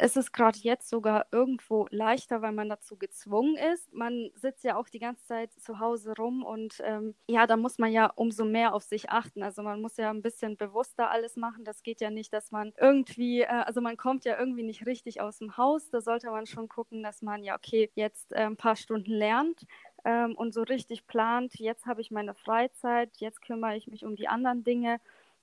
es 0.00 0.16
ist 0.16 0.32
gerade 0.32 0.58
jetzt 0.60 0.88
sogar 0.88 1.26
irgendwo 1.32 1.86
leichter, 1.90 2.42
weil 2.42 2.52
man 2.52 2.68
dazu 2.68 2.96
gezwungen 2.96 3.56
ist. 3.56 3.92
Man 3.92 4.30
sitzt 4.34 4.64
ja 4.64 4.76
auch 4.76 4.88
die 4.88 4.98
ganze 4.98 5.24
Zeit 5.26 5.52
zu 5.52 5.78
Hause 5.80 6.14
rum 6.16 6.44
und 6.44 6.80
ähm, 6.84 7.14
ja, 7.28 7.46
da 7.46 7.56
muss 7.56 7.78
man 7.78 7.92
ja 7.92 8.06
umso 8.14 8.44
mehr 8.44 8.74
auf 8.74 8.82
sich 8.82 9.10
achten. 9.10 9.42
Also 9.42 9.62
man 9.62 9.80
muss 9.80 9.96
ja 9.96 10.10
ein 10.10 10.22
bisschen 10.22 10.56
bewusster 10.56 11.10
alles 11.10 11.36
machen. 11.36 11.64
Das 11.64 11.82
geht 11.82 12.00
ja 12.00 12.10
nicht, 12.10 12.32
dass 12.32 12.50
man 12.50 12.72
irgendwie, 12.78 13.42
äh, 13.42 13.46
also 13.46 13.80
man 13.80 13.96
kommt 13.96 14.24
ja 14.24 14.38
irgendwie 14.38 14.62
nicht 14.62 14.86
richtig 14.86 15.20
aus 15.20 15.38
dem 15.38 15.56
Haus. 15.56 15.90
Da 15.90 16.00
sollte 16.00 16.30
man 16.30 16.46
schon 16.46 16.68
gucken, 16.68 17.02
dass 17.02 17.22
man 17.22 17.42
ja, 17.44 17.56
okay, 17.56 17.90
jetzt 17.94 18.32
äh, 18.32 18.46
ein 18.46 18.56
paar 18.56 18.76
Stunden 18.76 19.12
lernt 19.12 19.66
ähm, 20.04 20.34
und 20.36 20.54
so 20.54 20.62
richtig 20.62 21.06
plant, 21.06 21.54
jetzt 21.58 21.86
habe 21.86 22.00
ich 22.00 22.10
meine 22.10 22.34
Freizeit, 22.34 23.10
jetzt 23.18 23.42
kümmere 23.42 23.76
ich 23.76 23.88
mich 23.88 24.04
um 24.04 24.16
die 24.16 24.28
anderen 24.28 24.64
Dinge. 24.64 25.00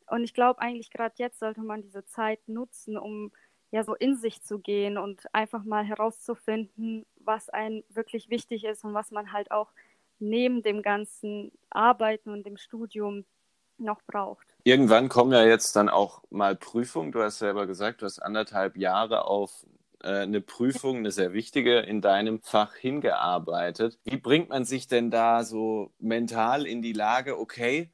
Und 0.08 0.24
ich 0.24 0.34
glaube 0.34 0.62
eigentlich 0.62 0.92
gerade 0.92 1.16
jetzt 1.18 1.40
sollte 1.40 1.62
man 1.62 1.82
diese 1.82 2.06
Zeit 2.06 2.48
nutzen, 2.48 2.98
um 2.98 3.32
ja 3.72 3.84
so 3.84 3.96
in 3.96 4.16
sich 4.16 4.42
zu 4.42 4.60
gehen 4.60 4.98
und 4.98 5.24
einfach 5.34 5.64
mal 5.64 5.84
herauszufinden, 5.84 7.06
was 7.18 7.50
einem 7.50 7.84
wirklich 7.90 8.30
wichtig 8.30 8.64
ist 8.64 8.84
und 8.84 8.94
was 8.94 9.12
man 9.12 9.32
halt 9.32 9.52
auch 9.52 9.72
neben 10.20 10.64
dem 10.64 10.82
ganzen 10.82 11.52
Arbeiten 11.70 12.30
und 12.30 12.46
dem 12.46 12.58
Studium 12.58 13.26
noch 13.78 14.02
braucht. 14.08 14.48
Irgendwann 14.64 15.10
kommen 15.10 15.32
ja 15.32 15.44
jetzt 15.44 15.76
dann 15.76 15.90
auch 15.90 16.24
mal 16.30 16.56
Prüfungen. 16.56 17.12
Du 17.12 17.22
hast 17.22 17.40
selber 17.40 17.68
gesagt, 17.68 18.02
du 18.02 18.06
hast 18.06 18.20
anderthalb 18.20 18.78
Jahre 18.78 19.26
auf 19.26 19.66
äh, 20.02 20.22
eine 20.22 20.42
Prüfung, 20.42 20.98
eine 20.98 21.12
sehr 21.12 21.34
wichtige 21.34 21.80
in 21.80 22.02
deinem 22.02 22.42
Fach 22.42 22.76
hingearbeitet. 22.76 24.00
Wie 24.04 24.18
bringt 24.18 24.50
man 24.50 24.64
sich 24.64 24.88
denn 24.88 25.12
da 25.12 25.44
so 25.44 25.92
mental 26.00 26.66
in 26.66 26.82
die 26.82 26.94
Lage, 26.94 27.38
okay, 27.38 27.92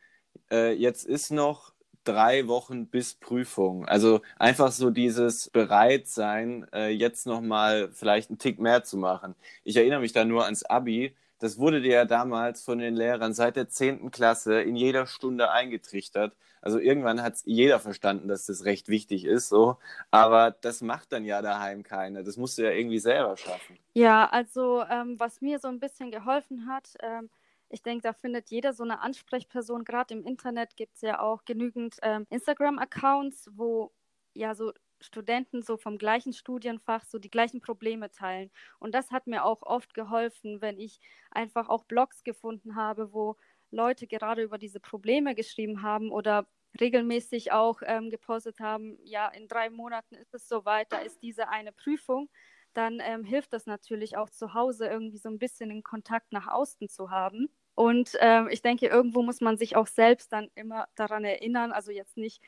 äh, 0.51 0.74
jetzt 0.74 1.06
ist 1.06 1.32
noch 1.32 1.71
drei 2.03 2.48
Wochen 2.48 2.88
bis 2.88 3.13
Prüfung. 3.15 3.86
Also 3.86 4.22
einfach 4.39 4.72
so 4.72 4.89
dieses 4.89 5.50
Bereitsein, 5.50 6.67
äh, 6.74 6.89
jetzt 6.89 7.25
nochmal 7.27 7.89
vielleicht 7.93 8.29
einen 8.29 8.39
Tick 8.39 8.60
mehr 8.60 8.84
zu 8.84 8.98
machen. 8.98 9.36
Ich 9.63 9.77
erinnere 9.77 10.00
mich 10.01 10.13
da 10.13 10.25
nur 10.25 10.46
ans 10.46 10.63
Abi. 10.63 11.15
Das 11.39 11.58
wurde 11.58 11.81
dir 11.81 11.93
ja 11.93 12.05
damals 12.05 12.63
von 12.63 12.79
den 12.79 12.96
Lehrern 12.96 13.34
seit 13.34 13.55
der 13.55 13.70
10. 13.70 14.12
Klasse 14.12 14.62
in 14.62 14.75
jeder 14.75 15.08
Stunde 15.08 15.51
eingetrichtert. 15.51 16.34
Also 16.62 16.77
irgendwann 16.77 17.24
hat 17.24 17.38
jeder 17.46 17.79
verstanden, 17.79 18.27
dass 18.27 18.46
das 18.46 18.65
recht 18.65 18.88
wichtig 18.88 19.25
ist, 19.25 19.50
so. 19.50 19.77
Aber 20.12 20.51
das 20.51 20.81
macht 20.81 21.12
dann 21.12 21.25
ja 21.25 21.41
daheim 21.41 21.81
keiner. 21.81 22.22
Das 22.24 22.38
musst 22.38 22.60
du 22.60 22.62
ja 22.63 22.70
irgendwie 22.70 23.00
selber 23.00 23.36
schaffen. 23.36 23.79
Ja, 23.96 24.29
also 24.29 24.84
ähm, 24.89 25.20
was 25.20 25.41
mir 25.41 25.58
so 25.60 25.67
ein 25.67 25.79
bisschen 25.79 26.12
geholfen 26.12 26.67
hat, 26.67 26.93
ähm, 27.01 27.29
ich 27.72 27.84
denke, 27.84 28.04
da 28.04 28.13
findet 28.13 28.50
jeder 28.50 28.74
so 28.74 28.84
eine 28.84 29.01
Ansprechperson. 29.01 29.86
Gerade 29.86 30.13
im 30.13 30.24
Internet 30.24 30.75
gibt 30.75 30.96
es 30.96 31.01
ja 31.01 31.20
auch 31.20 31.46
genügend 31.46 31.98
ähm, 32.01 32.28
Instagram-Accounts, 32.30 33.50
wo 33.54 33.92
ja 34.34 34.56
so 34.56 34.74
Studenten 35.00 35.63
so 35.63 35.78
vom 35.78 35.98
gleichen 35.98 36.34
Studienfach 36.34 37.06
so 37.06 37.18
die 37.18 37.32
gleichen 37.32 37.62
Probleme 37.62 38.12
teilen. 38.12 38.51
Und 38.80 38.94
das 38.94 39.12
hat 39.12 39.25
mir 39.25 39.46
auch 39.46 39.63
oft 39.63 39.94
geholfen, 39.94 40.62
wenn 40.62 40.78
ich 40.78 41.00
einfach 41.32 41.70
auch 41.70 41.86
Blogs 41.86 42.24
gefunden 42.24 42.75
habe, 42.75 43.13
wo 43.13 43.38
Leute 43.72 44.06
gerade 44.06 44.44
über 44.44 44.58
diese 44.58 44.80
Probleme 44.80 45.34
geschrieben 45.34 45.82
haben 45.82 46.12
oder 46.12 46.48
regelmäßig 46.80 47.51
auch 47.51 47.82
ähm, 47.86 48.10
gepostet 48.10 48.60
haben, 48.60 48.98
ja, 49.04 49.28
in 49.30 49.48
drei 49.48 49.70
Monaten 49.70 50.16
ist 50.16 50.34
es 50.34 50.48
soweit, 50.48 50.92
da 50.92 51.00
ist 51.00 51.22
diese 51.22 51.50
eine 51.50 51.72
Prüfung 51.72 52.30
dann 52.74 53.00
ähm, 53.01 53.24
hilft 53.24 53.54
das 53.54 53.66
natürlich 53.66 54.18
auch 54.18 54.30
zu 54.30 54.54
Hause 54.54 54.88
irgendwie 54.88 55.18
so 55.18 55.30
ein 55.30 55.40
bisschen 55.40 55.70
den 55.70 55.84
Kontakt 55.84 56.32
nach 56.32 56.48
außen 56.48 56.90
zu 56.90 57.10
haben. 57.10 57.50
Und 57.75 58.18
ähm, 58.20 58.50
ich 58.51 58.62
denke, 58.62 58.88
irgendwo 58.88 59.22
muss 59.22 59.42
man 59.42 59.58
sich 59.58 59.75
auch 59.75 59.88
selbst 59.88 60.32
dann 60.34 60.50
immer 60.56 60.88
daran 60.96 61.24
erinnern, 61.24 61.72
also 61.72 61.92
jetzt 61.92 62.18
nicht 62.18 62.42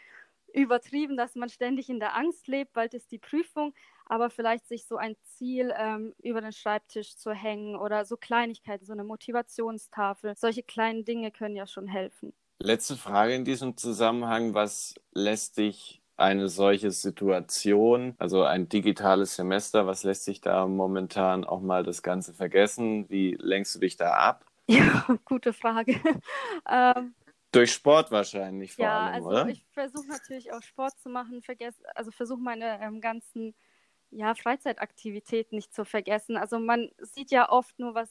übertrieben, 0.53 1.17
dass 1.17 1.35
man 1.35 1.49
ständig 1.49 1.89
in 1.89 1.99
der 1.99 2.15
Angst 2.15 2.47
lebt, 2.47 2.73
bald 2.73 2.93
ist 2.93 3.11
die 3.11 3.17
Prüfung, 3.17 3.73
aber 4.05 4.29
vielleicht 4.29 4.67
sich 4.67 4.85
so 4.85 4.97
ein 4.97 5.15
Ziel 5.23 5.73
ähm, 5.77 6.13
über 6.21 6.41
den 6.41 6.51
Schreibtisch 6.51 7.17
zu 7.17 7.31
hängen 7.31 7.75
oder 7.75 8.05
so 8.05 8.17
Kleinigkeiten, 8.17 8.85
so 8.85 8.93
eine 8.93 9.03
Motivationstafel. 9.03 10.35
Solche 10.37 10.63
kleinen 10.63 11.05
Dinge 11.05 11.31
können 11.31 11.55
ja 11.55 11.65
schon 11.65 11.87
helfen. 11.87 12.33
Letzte 12.59 12.95
Frage 12.95 13.33
in 13.33 13.45
diesem 13.45 13.75
Zusammenhang. 13.77 14.53
Was 14.53 14.95
lässt 15.11 15.57
dich 15.57 16.01
eine 16.15 16.47
solche 16.47 16.91
Situation, 16.91 18.13
also 18.19 18.43
ein 18.43 18.69
digitales 18.69 19.35
Semester, 19.35 19.87
was 19.87 20.03
lässt 20.03 20.25
sich 20.25 20.41
da 20.41 20.67
momentan 20.67 21.43
auch 21.43 21.61
mal 21.61 21.83
das 21.83 22.03
Ganze 22.03 22.33
vergessen? 22.33 23.09
Wie 23.09 23.35
lenkst 23.39 23.73
du 23.75 23.79
dich 23.79 23.97
da 23.97 24.13
ab? 24.13 24.45
Ja, 24.67 25.05
gute 25.25 25.53
Frage. 25.53 25.93
ähm, 26.69 27.15
Durch 27.51 27.73
Sport 27.73 28.11
wahrscheinlich 28.11 28.73
vor 28.75 28.85
ja, 28.85 29.05
allem, 29.05 29.13
also 29.15 29.27
oder? 29.29 29.47
ich 29.47 29.65
versuche 29.71 30.07
natürlich 30.07 30.51
auch 30.51 30.61
Sport 30.61 30.99
zu 30.99 31.09
machen, 31.09 31.41
vergesse, 31.41 31.83
also 31.95 32.11
versuche 32.11 32.41
meine 32.41 32.79
ähm, 32.81 33.01
ganzen 33.01 33.53
ja, 34.09 34.35
Freizeitaktivitäten 34.35 35.55
nicht 35.55 35.73
zu 35.73 35.85
vergessen. 35.85 36.37
Also 36.37 36.59
man 36.59 36.89
sieht 36.99 37.31
ja 37.31 37.49
oft 37.49 37.77
nur, 37.79 37.95
was 37.95 38.09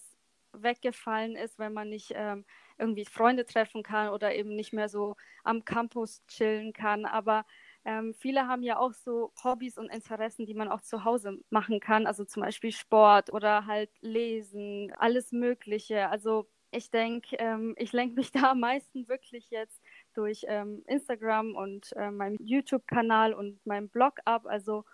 weggefallen 0.53 1.37
ist, 1.37 1.59
wenn 1.59 1.73
man 1.73 1.89
nicht 1.89 2.13
ähm, 2.15 2.45
irgendwie 2.79 3.05
Freunde 3.05 3.47
treffen 3.47 3.83
kann 3.83 4.09
oder 4.09 4.35
eben 4.35 4.55
nicht 4.55 4.73
mehr 4.73 4.89
so 4.89 5.17
am 5.45 5.65
Campus 5.65 6.23
chillen 6.27 6.73
kann. 6.73 7.07
Aber 7.07 7.45
ähm, 7.85 8.15
viele 8.15 8.47
haben 8.47 8.63
ja 8.63 8.79
auch 8.79 8.93
so 8.93 9.33
Hobbys 9.43 9.77
und 9.79 9.89
Interessen, 9.91 10.47
die 10.47 10.55
man 10.55 10.69
auch 10.69 10.83
zu 10.83 11.05
Hause 11.05 11.39
machen 11.51 11.81
kann, 11.81 12.07
also 12.07 12.25
zum 12.25 12.43
Beispiel 12.43 12.73
Sport 12.73 13.33
oder 13.33 13.67
halt 13.67 13.91
Lesen, 14.01 14.93
alles 14.99 15.33
Mögliche. 15.33 16.09
Also 16.09 16.47
ich 16.71 16.91
denke, 16.91 17.37
ähm, 17.37 17.75
ich 17.77 17.93
lenke 17.93 18.17
mich 18.17 18.33
da 18.33 18.53
am 18.53 18.61
meisten 18.61 19.09
wirklich 19.09 19.51
jetzt 19.51 19.81
durch 20.15 20.45
ähm, 20.49 20.83
Instagram 20.87 21.57
und 21.57 21.93
äh, 21.97 22.11
meinem 22.11 22.37
YouTube-Kanal 22.41 23.35
und 23.35 23.65
meinem 23.67 23.89
Blog 23.89 24.21
ab. 24.25 24.47
Also 24.47 24.85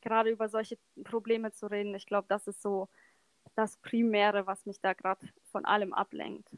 gerade 0.00 0.30
über 0.30 0.48
solche 0.48 0.78
Probleme 1.04 1.52
zu 1.52 1.66
reden, 1.66 1.94
ich 1.94 2.06
glaube, 2.06 2.26
das 2.28 2.46
ist 2.46 2.62
so 2.62 2.88
das 3.54 3.76
Primäre, 3.78 4.46
was 4.46 4.66
mich 4.66 4.80
da 4.80 4.92
gerade 4.94 5.26
von 5.50 5.64
allem 5.64 5.92
ablenkt. 5.92 6.50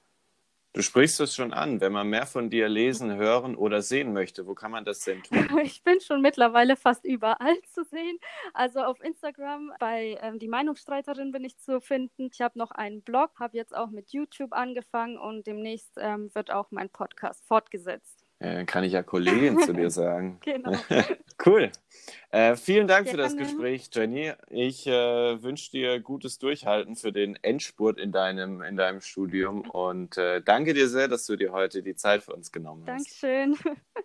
Du 0.72 0.82
sprichst 0.82 1.18
es 1.18 1.34
schon 1.34 1.52
an, 1.52 1.80
wenn 1.80 1.92
man 1.92 2.08
mehr 2.08 2.26
von 2.26 2.48
dir 2.48 2.68
lesen, 2.68 3.16
hören 3.16 3.56
oder 3.56 3.82
sehen 3.82 4.12
möchte, 4.12 4.46
wo 4.46 4.54
kann 4.54 4.70
man 4.70 4.84
das 4.84 5.00
denn 5.00 5.20
tun? 5.22 5.48
Ich 5.64 5.82
bin 5.82 6.00
schon 6.00 6.20
mittlerweile 6.22 6.76
fast 6.76 7.04
überall 7.04 7.60
zu 7.74 7.82
sehen. 7.82 8.18
Also 8.54 8.80
auf 8.80 9.02
Instagram 9.02 9.72
bei 9.80 10.16
ähm, 10.22 10.38
Die 10.38 10.46
Meinungsstreiterin 10.46 11.32
bin 11.32 11.44
ich 11.44 11.58
zu 11.58 11.80
finden. 11.80 12.30
Ich 12.32 12.40
habe 12.40 12.56
noch 12.56 12.70
einen 12.70 13.02
Blog, 13.02 13.32
habe 13.40 13.56
jetzt 13.56 13.76
auch 13.76 13.90
mit 13.90 14.12
YouTube 14.12 14.52
angefangen 14.52 15.18
und 15.18 15.48
demnächst 15.48 15.92
ähm, 15.96 16.32
wird 16.34 16.52
auch 16.52 16.70
mein 16.70 16.88
Podcast 16.88 17.44
fortgesetzt. 17.46 18.29
Ja, 18.40 18.54
dann 18.54 18.66
kann 18.66 18.84
ich 18.84 18.92
ja 18.92 19.02
Kollegin 19.02 19.58
zu 19.60 19.72
dir 19.72 19.90
sagen. 19.90 20.40
Genau. 20.44 20.72
cool. 21.46 21.70
Äh, 22.30 22.56
vielen 22.56 22.86
Dank 22.86 23.06
Gerne. 23.06 23.10
für 23.10 23.22
das 23.22 23.36
Gespräch, 23.36 23.90
Jenny. 23.92 24.32
Ich 24.50 24.86
äh, 24.86 25.42
wünsche 25.42 25.70
dir 25.70 26.00
gutes 26.00 26.38
Durchhalten 26.38 26.96
für 26.96 27.12
den 27.12 27.36
Endspurt 27.42 27.98
in 27.98 28.12
deinem, 28.12 28.62
in 28.62 28.76
deinem 28.76 29.00
Studium 29.00 29.62
und 29.62 30.16
äh, 30.16 30.40
danke 30.40 30.74
dir 30.74 30.88
sehr, 30.88 31.08
dass 31.08 31.26
du 31.26 31.36
dir 31.36 31.52
heute 31.52 31.82
die 31.82 31.96
Zeit 31.96 32.22
für 32.22 32.32
uns 32.32 32.52
genommen 32.52 32.84
hast. 32.86 33.22
Dankeschön. 33.22 33.56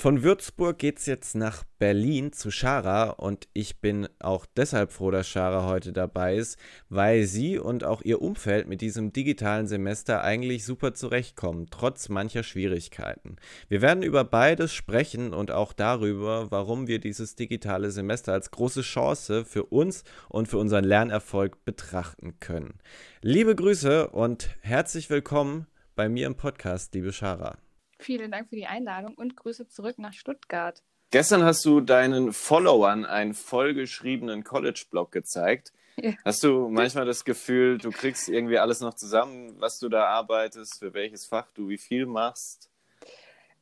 Von 0.00 0.22
Würzburg 0.22 0.78
geht's 0.78 1.06
jetzt 1.06 1.34
nach 1.34 1.64
Berlin 1.80 2.32
zu 2.32 2.52
Shara 2.52 3.10
und 3.10 3.48
ich 3.52 3.80
bin 3.80 4.08
auch 4.20 4.46
deshalb 4.56 4.92
froh, 4.92 5.10
dass 5.10 5.26
Shara 5.26 5.66
heute 5.66 5.92
dabei 5.92 6.36
ist, 6.36 6.56
weil 6.88 7.24
sie 7.24 7.58
und 7.58 7.82
auch 7.82 8.00
ihr 8.02 8.22
Umfeld 8.22 8.68
mit 8.68 8.80
diesem 8.80 9.12
digitalen 9.12 9.66
Semester 9.66 10.22
eigentlich 10.22 10.64
super 10.64 10.94
zurechtkommen, 10.94 11.66
trotz 11.72 12.10
mancher 12.10 12.44
Schwierigkeiten. 12.44 13.38
Wir 13.68 13.82
werden 13.82 14.04
über 14.04 14.22
beides 14.22 14.72
sprechen 14.72 15.34
und 15.34 15.50
auch 15.50 15.72
darüber, 15.72 16.52
warum 16.52 16.86
wir 16.86 17.00
dieses 17.00 17.34
digitale 17.34 17.90
Semester 17.90 18.32
als 18.32 18.52
große 18.52 18.82
Chance 18.82 19.44
für 19.44 19.64
uns 19.64 20.04
und 20.28 20.46
für 20.46 20.58
unseren 20.58 20.84
Lernerfolg 20.84 21.64
betrachten 21.64 22.38
können. 22.38 22.78
Liebe 23.20 23.56
Grüße 23.56 24.10
und 24.10 24.48
herzlich 24.60 25.10
willkommen 25.10 25.66
bei 25.96 26.08
mir 26.08 26.28
im 26.28 26.36
Podcast, 26.36 26.94
liebe 26.94 27.12
Shara. 27.12 27.58
Vielen 27.98 28.30
Dank 28.30 28.48
für 28.48 28.56
die 28.56 28.66
Einladung 28.66 29.14
und 29.14 29.36
Grüße 29.36 29.68
zurück 29.68 29.98
nach 29.98 30.12
Stuttgart. 30.12 30.82
Gestern 31.10 31.42
hast 31.42 31.64
du 31.64 31.80
deinen 31.80 32.32
Followern 32.32 33.06
einen 33.06 33.34
vollgeschriebenen 33.34 34.44
College-Blog 34.44 35.10
gezeigt. 35.10 35.72
Ja. 35.96 36.12
Hast 36.24 36.44
du 36.44 36.68
manchmal 36.68 37.06
das 37.06 37.24
Gefühl, 37.24 37.78
du 37.78 37.90
kriegst 37.90 38.28
irgendwie 38.28 38.58
alles 38.58 38.80
noch 38.80 38.94
zusammen, 38.94 39.56
was 39.58 39.78
du 39.78 39.88
da 39.88 40.04
arbeitest, 40.04 40.78
für 40.78 40.94
welches 40.94 41.26
Fach 41.26 41.48
du 41.54 41.68
wie 41.68 41.78
viel 41.78 42.06
machst? 42.06 42.70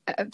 Äh, 0.04 0.26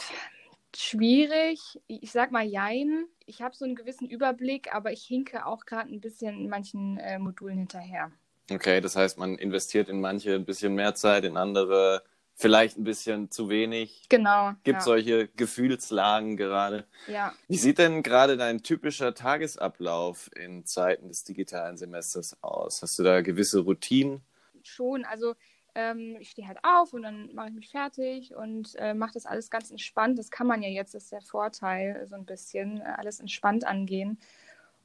schwierig. 0.74 1.80
Ich 1.86 2.10
sag 2.10 2.32
mal 2.32 2.44
Jein. 2.44 3.06
Ich 3.26 3.40
habe 3.40 3.54
so 3.54 3.64
einen 3.64 3.76
gewissen 3.76 4.08
Überblick, 4.08 4.74
aber 4.74 4.90
ich 4.90 5.04
hinke 5.04 5.46
auch 5.46 5.64
gerade 5.64 5.92
ein 5.92 6.00
bisschen 6.00 6.40
in 6.40 6.48
manchen 6.48 6.98
äh, 6.98 7.18
Modulen 7.18 7.58
hinterher. 7.58 8.10
Okay, 8.50 8.80
das 8.80 8.96
heißt, 8.96 9.18
man 9.18 9.36
investiert 9.36 9.88
in 9.88 10.00
manche 10.00 10.34
ein 10.34 10.44
bisschen 10.44 10.74
mehr 10.74 10.94
Zeit, 10.94 11.24
in 11.24 11.36
andere 11.36 12.02
vielleicht 12.34 12.78
ein 12.78 12.84
bisschen 12.84 13.30
zu 13.30 13.48
wenig. 13.48 14.06
Genau. 14.08 14.52
Gibt 14.64 14.78
ja. 14.78 14.80
solche 14.80 15.28
Gefühlslagen 15.28 16.36
gerade. 16.36 16.86
Ja. 17.06 17.32
Wie 17.48 17.56
sieht 17.56 17.78
denn 17.78 18.02
gerade 18.02 18.36
dein 18.36 18.62
typischer 18.62 19.14
Tagesablauf 19.14 20.30
in 20.34 20.64
Zeiten 20.64 21.08
des 21.08 21.24
digitalen 21.24 21.76
Semesters 21.76 22.42
aus? 22.42 22.82
Hast 22.82 22.98
du 22.98 23.02
da 23.02 23.20
gewisse 23.20 23.60
Routinen? 23.60 24.22
Schon. 24.62 25.04
Also 25.04 25.34
ähm, 25.74 26.16
ich 26.20 26.30
stehe 26.30 26.48
halt 26.48 26.58
auf 26.62 26.92
und 26.92 27.02
dann 27.02 27.34
mache 27.34 27.48
ich 27.48 27.54
mich 27.54 27.70
fertig 27.70 28.34
und 28.34 28.74
äh, 28.76 28.94
mache 28.94 29.14
das 29.14 29.26
alles 29.26 29.50
ganz 29.50 29.70
entspannt. 29.70 30.18
Das 30.18 30.30
kann 30.30 30.46
man 30.46 30.62
ja 30.62 30.68
jetzt, 30.68 30.94
das 30.94 31.04
ist 31.04 31.12
der 31.12 31.22
Vorteil, 31.22 32.06
so 32.06 32.16
ein 32.16 32.26
bisschen 32.26 32.80
äh, 32.80 32.84
alles 32.96 33.20
entspannt 33.20 33.66
angehen. 33.66 34.18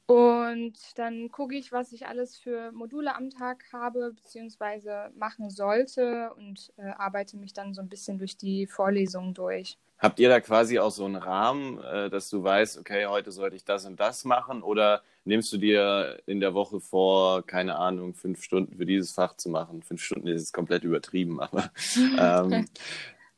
Und 0.08 0.72
dann 0.96 1.30
gucke 1.30 1.54
ich, 1.54 1.70
was 1.70 1.92
ich 1.92 2.06
alles 2.06 2.38
für 2.38 2.72
Module 2.72 3.14
am 3.14 3.28
Tag 3.28 3.64
habe, 3.74 4.12
beziehungsweise 4.14 5.10
machen 5.14 5.50
sollte 5.50 6.32
und 6.34 6.72
äh, 6.78 6.92
arbeite 6.96 7.36
mich 7.36 7.52
dann 7.52 7.74
so 7.74 7.82
ein 7.82 7.90
bisschen 7.90 8.16
durch 8.16 8.38
die 8.38 8.66
Vorlesungen 8.66 9.34
durch. 9.34 9.76
Habt 9.98 10.18
ihr 10.18 10.30
da 10.30 10.40
quasi 10.40 10.78
auch 10.78 10.92
so 10.92 11.04
einen 11.04 11.16
Rahmen, 11.16 11.78
äh, 11.82 12.08
dass 12.08 12.30
du 12.30 12.42
weißt, 12.42 12.78
okay, 12.78 13.04
heute 13.04 13.32
sollte 13.32 13.56
ich 13.56 13.64
das 13.64 13.84
und 13.84 14.00
das 14.00 14.24
machen? 14.24 14.62
Oder 14.62 15.02
nimmst 15.26 15.52
du 15.52 15.58
dir 15.58 16.18
in 16.24 16.40
der 16.40 16.54
Woche 16.54 16.80
vor, 16.80 17.44
keine 17.44 17.76
Ahnung, 17.76 18.14
fünf 18.14 18.42
Stunden 18.42 18.78
für 18.78 18.86
dieses 18.86 19.12
Fach 19.12 19.36
zu 19.36 19.50
machen? 19.50 19.82
Fünf 19.82 20.02
Stunden 20.02 20.28
ist 20.28 20.40
es 20.40 20.52
komplett 20.54 20.84
übertrieben, 20.84 21.38
aber 21.38 21.70
ähm, 22.18 22.66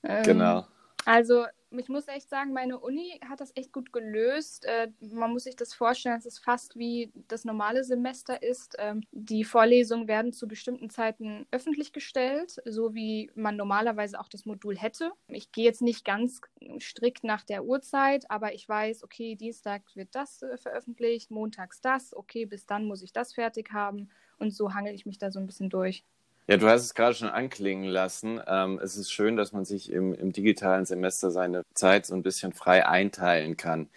Ähm, 0.02 0.22
genau. 0.22 0.66
Also 1.04 1.44
ich 1.78 1.88
muss 1.88 2.08
echt 2.08 2.28
sagen, 2.28 2.52
meine 2.52 2.78
Uni 2.78 3.20
hat 3.28 3.40
das 3.40 3.52
echt 3.54 3.72
gut 3.72 3.92
gelöst. 3.92 4.64
Äh, 4.64 4.88
man 5.00 5.32
muss 5.32 5.44
sich 5.44 5.56
das 5.56 5.74
vorstellen, 5.74 6.16
dass 6.16 6.26
es 6.26 6.38
fast 6.38 6.76
wie 6.76 7.12
das 7.28 7.44
normale 7.44 7.84
Semester 7.84 8.42
ist. 8.42 8.76
Ähm, 8.78 9.02
die 9.12 9.44
Vorlesungen 9.44 10.08
werden 10.08 10.32
zu 10.32 10.48
bestimmten 10.48 10.90
Zeiten 10.90 11.46
öffentlich 11.50 11.92
gestellt, 11.92 12.60
so 12.64 12.94
wie 12.94 13.30
man 13.34 13.56
normalerweise 13.56 14.18
auch 14.18 14.28
das 14.28 14.46
Modul 14.46 14.76
hätte. 14.76 15.12
Ich 15.28 15.52
gehe 15.52 15.64
jetzt 15.64 15.82
nicht 15.82 16.04
ganz 16.04 16.40
strikt 16.80 17.24
nach 17.24 17.44
der 17.44 17.64
Uhrzeit, 17.64 18.30
aber 18.30 18.54
ich 18.54 18.68
weiß, 18.68 19.04
okay, 19.04 19.36
Dienstag 19.36 19.82
wird 19.94 20.14
das 20.14 20.42
äh, 20.42 20.56
veröffentlicht, 20.56 21.30
montags 21.30 21.80
das, 21.80 22.14
okay, 22.14 22.46
bis 22.46 22.66
dann 22.66 22.84
muss 22.84 23.02
ich 23.02 23.12
das 23.12 23.34
fertig 23.34 23.72
haben. 23.72 24.08
Und 24.38 24.52
so 24.52 24.74
hangel 24.74 24.94
ich 24.94 25.06
mich 25.06 25.18
da 25.18 25.30
so 25.30 25.38
ein 25.38 25.46
bisschen 25.46 25.68
durch. 25.68 26.04
Ja, 26.50 26.56
du 26.56 26.66
hast 26.68 26.82
es 26.82 26.94
gerade 26.94 27.14
schon 27.14 27.28
anklingen 27.28 27.84
lassen. 27.84 28.40
Ähm, 28.44 28.80
es 28.82 28.96
ist 28.96 29.12
schön, 29.12 29.36
dass 29.36 29.52
man 29.52 29.64
sich 29.64 29.88
im, 29.92 30.12
im 30.12 30.32
digitalen 30.32 30.84
Semester 30.84 31.30
seine 31.30 31.62
Zeit 31.74 32.06
so 32.06 32.14
ein 32.16 32.24
bisschen 32.24 32.52
frei 32.52 32.84
einteilen 32.84 33.56
kann. 33.56 33.88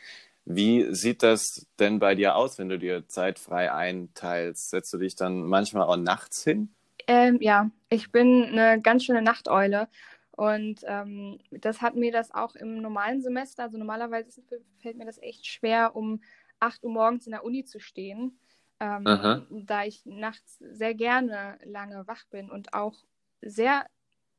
Wie 0.45 0.93
sieht 0.93 1.23
das 1.23 1.65
denn 1.79 1.97
bei 1.97 2.13
dir 2.13 2.35
aus, 2.35 2.59
wenn 2.59 2.69
du 2.69 2.77
dir 2.77 3.07
Zeit 3.07 3.39
frei 3.39 3.73
einteilst? 3.73 4.69
Setzt 4.69 4.93
du 4.93 4.99
dich 4.99 5.15
dann 5.15 5.41
manchmal 5.41 5.87
auch 5.87 5.97
nachts 5.97 6.43
hin? 6.43 6.69
Ähm, 7.07 7.39
ja, 7.41 7.71
ich 7.89 8.11
bin 8.11 8.43
eine 8.43 8.79
ganz 8.79 9.03
schöne 9.03 9.23
Nachteule. 9.23 9.87
Und 10.29 10.81
ähm, 10.83 11.39
das 11.49 11.81
hat 11.81 11.95
mir 11.95 12.11
das 12.11 12.29
auch 12.35 12.53
im 12.53 12.83
normalen 12.83 13.23
Semester, 13.23 13.63
also 13.63 13.79
normalerweise 13.79 14.43
fällt 14.77 14.97
mir 14.97 15.05
das 15.05 15.17
echt 15.23 15.47
schwer, 15.47 15.95
um 15.95 16.21
8 16.59 16.83
Uhr 16.83 16.91
morgens 16.91 17.25
in 17.25 17.31
der 17.31 17.45
Uni 17.45 17.65
zu 17.65 17.79
stehen, 17.79 18.37
ähm, 18.83 19.65
da 19.65 19.85
ich 19.85 20.05
nachts 20.05 20.59
sehr 20.59 20.93
gerne 20.93 21.57
lange 21.63 22.05
wach 22.07 22.25
bin 22.29 22.51
und 22.51 22.73
auch 22.73 22.95
sehr 23.41 23.85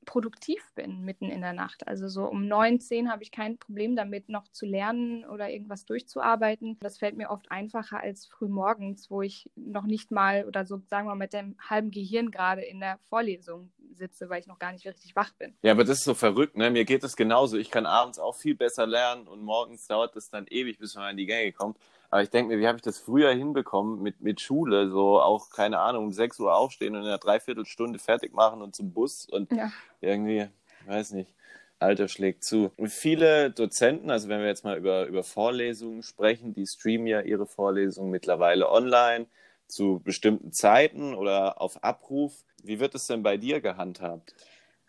produktiv 0.05 0.63
bin 0.75 1.01
mitten 1.01 1.31
in 1.31 1.41
der 1.41 1.53
Nacht. 1.53 1.89
Also 1.89 2.09
so 2.09 2.25
um 2.25 2.47
9, 2.47 2.81
10 2.81 3.11
habe 3.11 3.23
ich 3.23 3.31
kein 3.31 3.59
Problem 3.59 3.97
damit, 3.97 4.29
noch 4.29 4.49
zu 4.49 4.67
lernen 4.67 5.25
oder 5.25 5.51
irgendwas 5.51 5.87
durchzuarbeiten. 5.87 6.79
Das 6.81 6.99
fällt 6.99 7.17
mir 7.17 7.31
oft 7.31 7.51
einfacher 7.51 8.01
als 8.01 8.27
früh 8.27 8.49
morgens, 8.49 9.11
wo 9.11 9.23
ich 9.23 9.51
noch 9.57 9.85
nicht 9.85 10.11
mal 10.11 10.45
oder 10.45 10.67
so, 10.67 10.83
sagen 10.91 11.07
wir 11.07 11.15
mal, 11.15 11.25
mit 11.25 11.33
dem 11.33 11.57
halben 11.59 11.91
Gehirn 11.91 12.31
gerade 12.31 12.63
in 12.63 12.81
der 12.81 12.99
Vorlesung 13.09 13.73
sitze, 13.95 14.29
weil 14.29 14.41
ich 14.41 14.47
noch 14.47 14.59
gar 14.59 14.73
nicht 14.73 14.87
richtig 14.87 15.17
wach 15.17 15.33
bin. 15.35 15.57
Ja, 15.63 15.73
aber 15.73 15.85
das 15.85 15.99
ist 15.99 16.05
so 16.05 16.15
verrückt, 16.15 16.57
ne? 16.57 16.71
Mir 16.71 16.85
geht 16.85 17.05
es 17.05 17.17
genauso. 17.17 17.57
Ich 17.57 17.71
kann 17.71 17.87
abends 17.87 18.19
auch 18.19 18.37
viel 18.37 18.55
besser 18.55 18.87
lernen 18.87 19.27
und 19.27 19.43
morgens 19.43 19.87
dauert 19.87 20.17
es 20.17 20.31
dann 20.31 20.47
ewig, 20.49 20.79
bis 20.79 20.95
man 20.97 21.13
in 21.13 21.17
die 21.17 21.27
Gänge 21.27 21.53
kommt. 21.53 21.79
Aber 22.15 22.23
ich 22.23 22.31
denke 22.31 22.55
mir, 22.55 22.61
wie 22.61 22.69
habe 22.69 22.77
ich 22.77 22.83
das 22.83 23.01
früher 23.01 23.33
hinbekommen 23.35 24.01
mit, 24.01 24.21
mit 24.21 24.41
Schule? 24.41 24.89
So 24.89 25.21
auch, 25.21 25.51
keine 25.51 25.81
Ahnung, 25.81 26.05
um 26.05 26.13
6 26.13 26.39
Uhr 26.39 26.55
aufstehen 26.55 26.95
und 26.95 27.01
in 27.03 27.09
einer 27.09 27.19
Dreiviertelstunde 27.19 27.99
fertig 27.99 28.33
machen 28.33 28.63
und 28.63 28.77
zum 28.77 28.93
Bus 28.93 29.27
und 29.29 29.51
Ja. 29.51 29.73
irgendwie, 30.01 30.47
weiß 30.87 31.11
nicht, 31.11 31.35
Alter 31.81 32.07
schlägt 32.07 32.45
zu. 32.45 32.71
Und 32.77 32.91
viele 32.91 33.51
Dozenten, 33.51 34.13
also 34.13 34.29
wenn 34.29 34.39
wir 34.39 34.47
jetzt 34.47 34.63
mal 34.63 34.79
über, 34.79 35.07
über 35.07 35.25
Vorlesungen 35.25 36.05
sprechen, 36.05 36.55
die 36.55 36.69
streamen 36.69 37.09
ja 37.09 37.21
ihre 37.21 37.47
Vorlesungen 37.47 38.13
mittlerweile 38.13 38.71
online 38.71 39.27
zu 39.67 40.01
bestimmten 40.05 40.53
Zeiten 40.53 41.17
oder 41.17 41.61
auf 41.61 41.83
Abruf. 41.83 42.45
Wie 42.63 42.79
wird 42.79 42.95
es 42.95 43.09
denn 43.09 43.25
bei 43.25 43.39
dir 43.39 43.61
gehandhabt? 43.61 44.37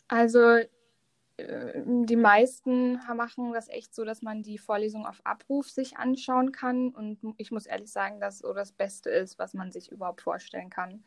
Also 0.10 0.60
die 1.38 2.16
meisten 2.16 3.00
machen 3.16 3.52
das 3.52 3.68
echt 3.68 3.94
so, 3.94 4.06
dass 4.06 4.22
man 4.22 4.42
die 4.42 4.58
Vorlesung 4.58 5.06
auf 5.06 5.20
Abruf 5.26 5.70
sich 5.70 5.98
anschauen 5.98 6.54
kann. 6.54 6.90
Und 6.90 7.20
ich 7.38 7.52
muss 7.52 7.66
ehrlich 7.66 7.92
sagen, 7.92 8.22
dass 8.22 8.40
so 8.40 8.54
das 8.54 8.72
Beste 8.72 9.10
ist, 9.10 9.38
was 9.38 9.54
man 9.54 9.72
sich 9.72 9.92
überhaupt 9.92 10.22
vorstellen 10.22 10.70
kann. 10.70 11.04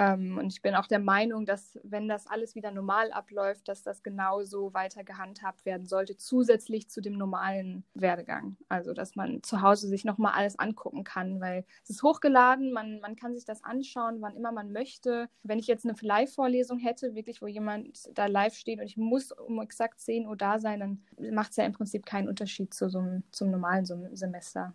Ähm, 0.00 0.38
und 0.38 0.52
ich 0.52 0.62
bin 0.62 0.76
auch 0.76 0.86
der 0.86 1.00
Meinung, 1.00 1.44
dass 1.44 1.76
wenn 1.82 2.06
das 2.08 2.28
alles 2.28 2.54
wieder 2.54 2.70
normal 2.70 3.10
abläuft, 3.10 3.66
dass 3.66 3.82
das 3.82 4.04
genauso 4.04 4.72
weiter 4.72 5.02
gehandhabt 5.02 5.64
werden 5.66 5.86
sollte, 5.86 6.16
zusätzlich 6.16 6.88
zu 6.88 7.00
dem 7.00 7.14
normalen 7.18 7.84
Werdegang. 7.94 8.56
Also, 8.68 8.92
dass 8.94 9.16
man 9.16 9.42
zu 9.42 9.60
Hause 9.60 9.88
sich 9.88 10.04
nochmal 10.04 10.34
alles 10.34 10.56
angucken 10.58 11.02
kann, 11.02 11.40
weil 11.40 11.64
es 11.82 11.90
ist 11.90 12.02
hochgeladen, 12.04 12.72
man, 12.72 13.00
man 13.00 13.16
kann 13.16 13.34
sich 13.34 13.44
das 13.44 13.64
anschauen, 13.64 14.20
wann 14.20 14.36
immer 14.36 14.52
man 14.52 14.70
möchte. 14.72 15.28
Wenn 15.42 15.58
ich 15.58 15.66
jetzt 15.66 15.84
eine 15.84 15.94
Live-Vorlesung 16.00 16.78
hätte, 16.78 17.14
wirklich, 17.16 17.42
wo 17.42 17.48
jemand 17.48 18.08
da 18.16 18.26
live 18.26 18.54
steht 18.54 18.78
und 18.78 18.86
ich 18.86 18.96
muss 18.96 19.32
um 19.32 19.60
exakt 19.60 20.00
10 20.00 20.26
Uhr 20.28 20.36
da 20.36 20.60
sein, 20.60 20.78
dann 20.80 21.32
macht 21.34 21.50
es 21.50 21.56
ja 21.56 21.64
im 21.64 21.72
Prinzip 21.72 22.06
keinen 22.06 22.28
Unterschied 22.28 22.72
zu 22.72 22.88
so 22.88 23.00
einem, 23.00 23.24
zum 23.32 23.50
normalen 23.50 23.84
Sem- 23.84 24.14
Semester. 24.14 24.74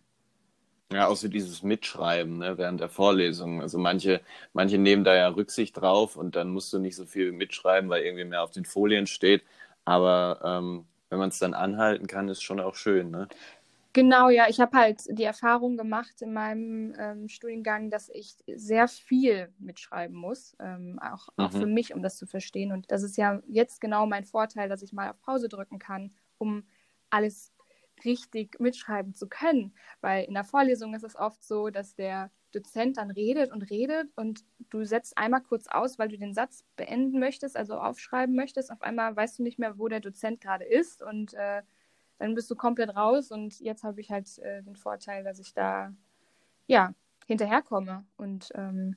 Ja, 0.93 1.07
außer 1.07 1.29
dieses 1.29 1.63
Mitschreiben 1.63 2.37
ne, 2.39 2.57
während 2.57 2.79
der 2.81 2.89
Vorlesung. 2.89 3.61
Also 3.61 3.77
manche, 3.77 4.21
manche 4.53 4.77
nehmen 4.77 5.03
da 5.03 5.15
ja 5.15 5.27
Rücksicht 5.29 5.77
drauf 5.77 6.15
und 6.17 6.35
dann 6.35 6.49
musst 6.49 6.71
du 6.73 6.79
nicht 6.79 6.95
so 6.95 7.05
viel 7.05 7.31
mitschreiben, 7.31 7.89
weil 7.89 8.03
irgendwie 8.03 8.25
mehr 8.25 8.43
auf 8.43 8.51
den 8.51 8.65
Folien 8.65 9.07
steht. 9.07 9.43
Aber 9.85 10.39
ähm, 10.43 10.85
wenn 11.09 11.19
man 11.19 11.29
es 11.29 11.39
dann 11.39 11.53
anhalten 11.53 12.07
kann, 12.07 12.29
ist 12.29 12.41
schon 12.43 12.59
auch 12.59 12.75
schön. 12.75 13.11
Ne? 13.11 13.29
Genau, 13.95 14.29
ja. 14.29 14.47
Ich 14.49 14.59
habe 14.59 14.75
halt 14.75 15.03
die 15.07 15.23
Erfahrung 15.23 15.77
gemacht 15.77 16.21
in 16.23 16.33
meinem 16.33 16.95
ähm, 16.97 17.29
Studiengang, 17.29 17.91
dass 17.91 18.09
ich 18.09 18.35
sehr 18.47 18.87
viel 18.87 19.53
mitschreiben 19.59 20.15
muss, 20.15 20.55
ähm, 20.59 20.99
auch, 20.99 21.27
auch 21.37 21.51
Mhm. 21.51 21.53
für 21.53 21.67
mich, 21.67 21.93
um 21.93 22.01
das 22.01 22.17
zu 22.17 22.25
verstehen. 22.25 22.71
Und 22.71 22.91
das 22.91 23.03
ist 23.03 23.17
ja 23.17 23.41
jetzt 23.47 23.79
genau 23.81 24.07
mein 24.07 24.25
Vorteil, 24.25 24.67
dass 24.67 24.81
ich 24.81 24.93
mal 24.93 25.11
auf 25.11 25.21
Pause 25.21 25.47
drücken 25.47 25.77
kann, 25.77 26.11
um 26.39 26.63
alles 27.11 27.52
richtig 28.03 28.59
mitschreiben 28.59 29.13
zu 29.13 29.27
können. 29.27 29.73
Weil 30.01 30.25
in 30.25 30.33
der 30.33 30.43
Vorlesung 30.43 30.93
ist 30.93 31.03
es 31.03 31.15
oft 31.15 31.43
so, 31.43 31.69
dass 31.69 31.95
der 31.95 32.31
Dozent 32.53 32.97
dann 32.97 33.11
redet 33.11 33.51
und 33.51 33.63
redet 33.69 34.09
und 34.15 34.43
du 34.69 34.85
setzt 34.85 35.17
einmal 35.17 35.41
kurz 35.41 35.67
aus, 35.67 35.97
weil 35.97 36.09
du 36.09 36.17
den 36.17 36.33
Satz 36.33 36.63
beenden 36.75 37.19
möchtest, 37.19 37.57
also 37.57 37.75
aufschreiben 37.75 38.35
möchtest. 38.35 38.71
Auf 38.71 38.81
einmal 38.81 39.15
weißt 39.15 39.39
du 39.39 39.43
nicht 39.43 39.59
mehr, 39.59 39.77
wo 39.77 39.87
der 39.87 39.99
Dozent 39.99 40.39
gerade 40.41 40.65
ist 40.65 41.01
und 41.01 41.33
äh, 41.33 41.63
dann 42.19 42.35
bist 42.35 42.49
du 42.51 42.55
komplett 42.55 42.95
raus 42.95 43.31
und 43.31 43.59
jetzt 43.59 43.83
habe 43.83 43.99
ich 43.99 44.11
halt 44.11 44.37
äh, 44.39 44.61
den 44.61 44.75
Vorteil, 44.75 45.23
dass 45.23 45.39
ich 45.39 45.53
da 45.53 45.93
ja 46.67 46.93
hinterherkomme 47.25 48.05
und 48.17 48.49
ähm, 48.53 48.95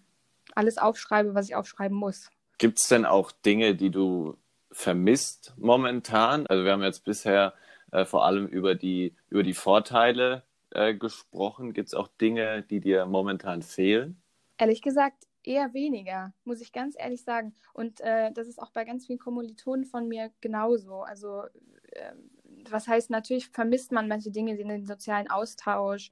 alles 0.54 0.78
aufschreibe, 0.78 1.34
was 1.34 1.48
ich 1.48 1.54
aufschreiben 1.54 1.96
muss. 1.96 2.30
Gibt 2.58 2.78
es 2.78 2.88
denn 2.88 3.04
auch 3.04 3.32
Dinge, 3.32 3.74
die 3.74 3.90
du 3.90 4.36
vermisst 4.70 5.54
momentan? 5.56 6.46
Also 6.46 6.64
wir 6.64 6.72
haben 6.72 6.82
jetzt 6.82 7.04
bisher 7.04 7.54
äh, 7.92 8.04
vor 8.04 8.24
allem 8.24 8.46
über 8.46 8.74
die, 8.74 9.14
über 9.28 9.42
die 9.42 9.54
Vorteile 9.54 10.44
äh, 10.70 10.94
gesprochen. 10.94 11.72
Gibt 11.72 11.88
es 11.88 11.94
auch 11.94 12.08
Dinge, 12.08 12.62
die 12.62 12.80
dir 12.80 13.06
momentan 13.06 13.62
fehlen? 13.62 14.20
Ehrlich 14.58 14.82
gesagt, 14.82 15.26
eher 15.42 15.72
weniger, 15.74 16.32
muss 16.44 16.60
ich 16.60 16.72
ganz 16.72 16.96
ehrlich 16.98 17.22
sagen. 17.22 17.54
Und 17.72 18.00
äh, 18.00 18.32
das 18.32 18.48
ist 18.48 18.60
auch 18.60 18.70
bei 18.72 18.84
ganz 18.84 19.06
vielen 19.06 19.18
Kommilitonen 19.18 19.84
von 19.84 20.08
mir 20.08 20.30
genauso. 20.40 21.02
Also, 21.02 21.42
äh, 21.92 22.12
was 22.68 22.88
heißt, 22.88 23.10
natürlich 23.10 23.48
vermisst 23.48 23.92
man 23.92 24.08
manche 24.08 24.30
Dinge, 24.30 24.56
den 24.56 24.86
sozialen 24.86 25.30
Austausch, 25.30 26.10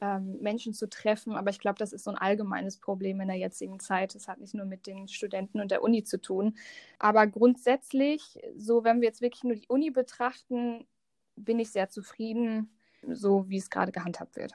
ähm, 0.00 0.38
Menschen 0.40 0.74
zu 0.74 0.88
treffen, 0.88 1.34
aber 1.34 1.48
ich 1.50 1.58
glaube, 1.58 1.78
das 1.78 1.94
ist 1.94 2.04
so 2.04 2.10
ein 2.10 2.18
allgemeines 2.18 2.78
Problem 2.78 3.20
in 3.20 3.28
der 3.28 3.38
jetzigen 3.38 3.80
Zeit. 3.80 4.14
Das 4.14 4.28
hat 4.28 4.38
nicht 4.38 4.54
nur 4.54 4.66
mit 4.66 4.86
den 4.86 5.08
Studenten 5.08 5.58
und 5.58 5.70
der 5.70 5.82
Uni 5.82 6.04
zu 6.04 6.20
tun. 6.20 6.56
Aber 6.98 7.26
grundsätzlich, 7.26 8.38
so 8.56 8.84
wenn 8.84 9.00
wir 9.00 9.08
jetzt 9.08 9.22
wirklich 9.22 9.42
nur 9.42 9.54
die 9.54 9.68
Uni 9.68 9.90
betrachten, 9.90 10.86
bin 11.36 11.58
ich 11.58 11.70
sehr 11.70 11.88
zufrieden, 11.88 12.70
so 13.06 13.48
wie 13.48 13.58
es 13.58 13.70
gerade 13.70 13.92
gehandhabt 13.92 14.36
wird. 14.36 14.52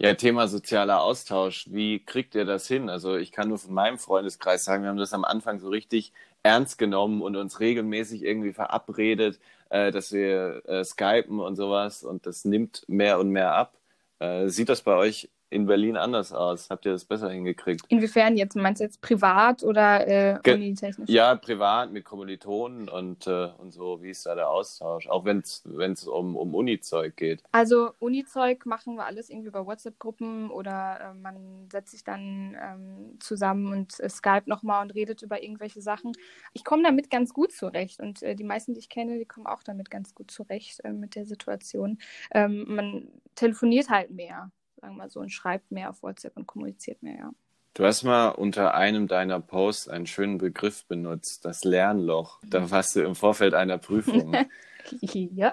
Ja, 0.00 0.12
Thema 0.14 0.48
sozialer 0.48 1.02
Austausch. 1.02 1.68
Wie 1.70 2.04
kriegt 2.04 2.34
ihr 2.34 2.44
das 2.44 2.66
hin? 2.66 2.88
Also 2.88 3.16
ich 3.16 3.30
kann 3.30 3.48
nur 3.48 3.58
von 3.58 3.72
meinem 3.72 3.98
Freundeskreis 3.98 4.64
sagen, 4.64 4.82
wir 4.82 4.90
haben 4.90 4.96
das 4.98 5.12
am 5.12 5.24
Anfang 5.24 5.60
so 5.60 5.68
richtig 5.68 6.12
ernst 6.42 6.78
genommen 6.78 7.22
und 7.22 7.36
uns 7.36 7.60
regelmäßig 7.60 8.22
irgendwie 8.22 8.52
verabredet, 8.52 9.38
äh, 9.70 9.92
dass 9.92 10.12
wir 10.12 10.62
äh, 10.66 10.84
skypen 10.84 11.40
und 11.40 11.56
sowas 11.56 12.02
und 12.02 12.26
das 12.26 12.44
nimmt 12.44 12.84
mehr 12.88 13.18
und 13.18 13.30
mehr 13.30 13.54
ab. 13.54 13.78
Äh, 14.18 14.48
sieht 14.48 14.68
das 14.68 14.82
bei 14.82 14.94
euch 14.94 15.30
in 15.54 15.66
Berlin 15.66 15.96
anders 15.96 16.32
aus? 16.32 16.68
Habt 16.68 16.84
ihr 16.84 16.92
das 16.92 17.04
besser 17.04 17.30
hingekriegt? 17.30 17.84
Inwiefern 17.88 18.36
jetzt? 18.36 18.56
Meinst 18.56 18.80
du 18.80 18.84
jetzt 18.84 19.00
privat 19.00 19.62
oder 19.62 20.06
äh, 20.06 20.52
unitechnisch? 20.52 21.08
Ja, 21.08 21.36
privat 21.36 21.92
mit 21.92 22.04
Kommilitonen 22.04 22.88
und, 22.88 23.26
äh, 23.26 23.50
und 23.58 23.70
so. 23.70 24.02
Wie 24.02 24.10
ist 24.10 24.26
da 24.26 24.34
der 24.34 24.50
Austausch? 24.50 25.06
Auch 25.08 25.24
wenn 25.24 25.38
es 25.38 26.08
um, 26.08 26.36
um 26.36 26.54
Uni-Zeug 26.54 27.16
geht. 27.16 27.42
Also 27.52 27.92
Uni-Zeug 28.00 28.66
machen 28.66 28.96
wir 28.96 29.06
alles 29.06 29.30
irgendwie 29.30 29.50
bei 29.50 29.64
WhatsApp-Gruppen 29.64 30.50
oder 30.50 31.12
äh, 31.12 31.14
man 31.14 31.68
setzt 31.70 31.92
sich 31.92 32.02
dann 32.02 32.56
ähm, 32.60 33.20
zusammen 33.20 33.72
und 33.72 34.00
äh, 34.00 34.08
Skype 34.08 34.44
nochmal 34.46 34.82
und 34.82 34.90
redet 34.90 35.22
über 35.22 35.42
irgendwelche 35.42 35.80
Sachen. 35.80 36.12
Ich 36.52 36.64
komme 36.64 36.82
damit 36.82 37.10
ganz 37.10 37.32
gut 37.32 37.52
zurecht 37.52 38.00
und 38.00 38.22
äh, 38.22 38.34
die 38.34 38.44
meisten, 38.44 38.74
die 38.74 38.80
ich 38.80 38.88
kenne, 38.88 39.18
die 39.18 39.24
kommen 39.24 39.46
auch 39.46 39.62
damit 39.62 39.88
ganz 39.90 40.14
gut 40.14 40.32
zurecht 40.32 40.80
äh, 40.84 40.92
mit 40.92 41.14
der 41.14 41.26
Situation. 41.26 41.98
Ähm, 42.32 42.64
man 42.66 43.08
telefoniert 43.36 43.88
halt 43.88 44.10
mehr, 44.10 44.50
sagen 44.84 44.96
wir 44.96 45.04
mal 45.04 45.10
so, 45.10 45.20
und 45.20 45.30
schreibt 45.30 45.70
mehr 45.70 45.90
auf 45.90 46.02
WhatsApp 46.02 46.36
und 46.36 46.46
kommuniziert 46.46 47.02
mehr, 47.02 47.16
ja. 47.16 47.30
Du 47.72 47.84
hast 47.84 48.04
mal 48.04 48.28
unter 48.28 48.74
einem 48.74 49.08
deiner 49.08 49.40
Posts 49.40 49.88
einen 49.88 50.06
schönen 50.06 50.38
Begriff 50.38 50.84
benutzt, 50.84 51.44
das 51.44 51.64
Lernloch. 51.64 52.38
Da 52.46 52.70
warst 52.70 52.94
du 52.94 53.00
im 53.00 53.16
Vorfeld 53.16 53.52
einer 53.54 53.78
Prüfung. 53.78 54.36
ja. 55.00 55.52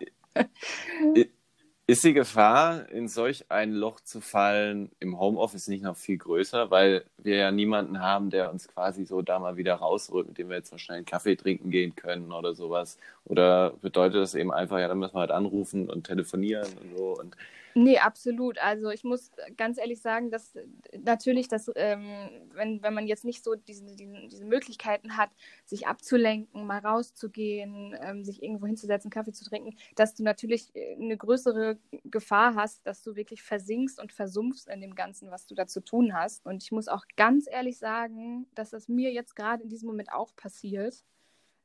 Ist 1.88 2.04
die 2.04 2.14
Gefahr, 2.14 2.88
in 2.90 3.08
solch 3.08 3.50
ein 3.50 3.72
Loch 3.72 4.02
zu 4.02 4.22
fallen, 4.22 4.92
im 5.00 5.20
Homeoffice 5.20 5.68
nicht 5.68 5.84
noch 5.84 5.98
viel 5.98 6.18
größer, 6.18 6.70
weil 6.70 7.06
wir 7.18 7.38
ja 7.38 7.52
niemanden 7.52 8.02
haben, 8.02 8.30
der 8.30 8.52
uns 8.52 8.68
quasi 8.68 9.06
so 9.06 9.24
da 9.24 9.40
mal 9.40 9.58
wieder 9.58 9.74
rausrückt, 9.76 10.30
mit 10.30 10.38
dem 10.38 10.50
wir 10.50 10.58
jetzt 10.58 10.72
mal 10.72 10.78
schnell 10.78 10.98
einen 10.98 11.06
Kaffee 11.08 11.36
trinken 11.36 11.72
gehen 11.72 11.96
können 11.96 12.32
oder 12.32 12.54
sowas? 12.54 13.00
Oder 13.26 13.72
bedeutet 13.82 14.22
das 14.22 14.36
eben 14.36 14.54
einfach, 14.54 14.78
ja, 14.78 14.88
dann 14.88 15.00
müssen 15.00 15.16
wir 15.16 15.22
halt 15.22 15.32
anrufen 15.32 15.90
und 15.90 16.06
telefonieren 16.06 16.68
und 16.84 16.98
so 16.98 17.18
und 17.18 17.36
Nee, 17.74 18.00
absolut. 18.00 18.58
Also 18.58 18.90
ich 18.90 19.04
muss 19.04 19.32
ganz 19.58 19.78
ehrlich 19.78 20.02
sagen, 20.02 20.30
dass 20.30 20.54
natürlich, 21.00 21.48
dass 21.48 21.72
ähm, 21.76 22.30
wenn, 22.54 22.82
wenn 22.84 22.94
man 22.94 23.08
jetzt 23.08 23.24
nicht 23.24 23.44
so 23.44 23.56
diese, 23.56 23.86
diese, 23.86 24.28
diese 24.28 24.46
Möglichkeiten 24.46 25.16
hat, 25.18 25.30
sich 25.66 25.88
abzulenken, 25.88 26.66
mal 26.66 26.80
rauszugehen, 26.80 27.96
ähm, 28.02 28.24
sich 28.24 28.44
irgendwo 28.44 28.68
hinzusetzen, 28.68 29.10
Kaffee 29.10 29.32
zu 29.32 29.46
trinken, 29.46 29.78
dass 29.96 30.16
du 30.16 30.24
natürlich 30.24 30.76
äh, 30.76 30.96
eine 30.96 31.18
größere 31.18 31.78
Gefahr 32.06 32.56
hast, 32.56 32.86
dass 32.86 33.04
du 33.04 33.16
wirklich 33.16 33.42
versinkst 33.42 34.00
und 34.02 34.12
versumpfst 34.12 34.68
in 34.68 34.82
dem 34.82 34.96
Ganzen, 34.96 35.32
was 35.32 35.46
du 35.48 35.56
da 35.56 35.68
zu 35.68 35.82
tun 35.82 36.14
hast. 36.14 36.46
Und 36.46 36.64
ich 36.64 36.72
muss 36.72 36.88
auch 36.88 37.06
ganz 37.16 37.48
ehrlich 37.50 37.78
sagen, 37.78 38.48
dass 38.56 38.72
das 38.72 38.90
mir 38.90 39.12
jetzt 39.12 39.36
gerade 39.36 39.64
in 39.64 39.70
diesem 39.70 39.88
Moment 39.88 40.12
auch 40.12 40.36
passiert. 40.36 41.04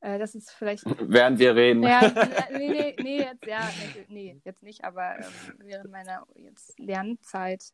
Äh, 0.01 0.19
das 0.19 0.35
ist 0.35 0.51
vielleicht. 0.51 0.83
Während 1.11 1.39
wir 1.39 1.55
reden. 1.55 1.83
Ja, 1.87 2.11
nee, 2.51 2.69
nee, 2.69 2.95
nee, 3.01 3.17
jetzt, 3.19 3.45
ja, 3.45 3.69
nee, 4.09 4.39
jetzt 4.43 4.63
nicht, 4.63 4.83
aber 4.83 5.17
ähm, 5.17 5.55
während 5.59 5.91
meiner 5.91 6.25
jetzt 6.35 6.77
Lernzeit. 6.79 7.71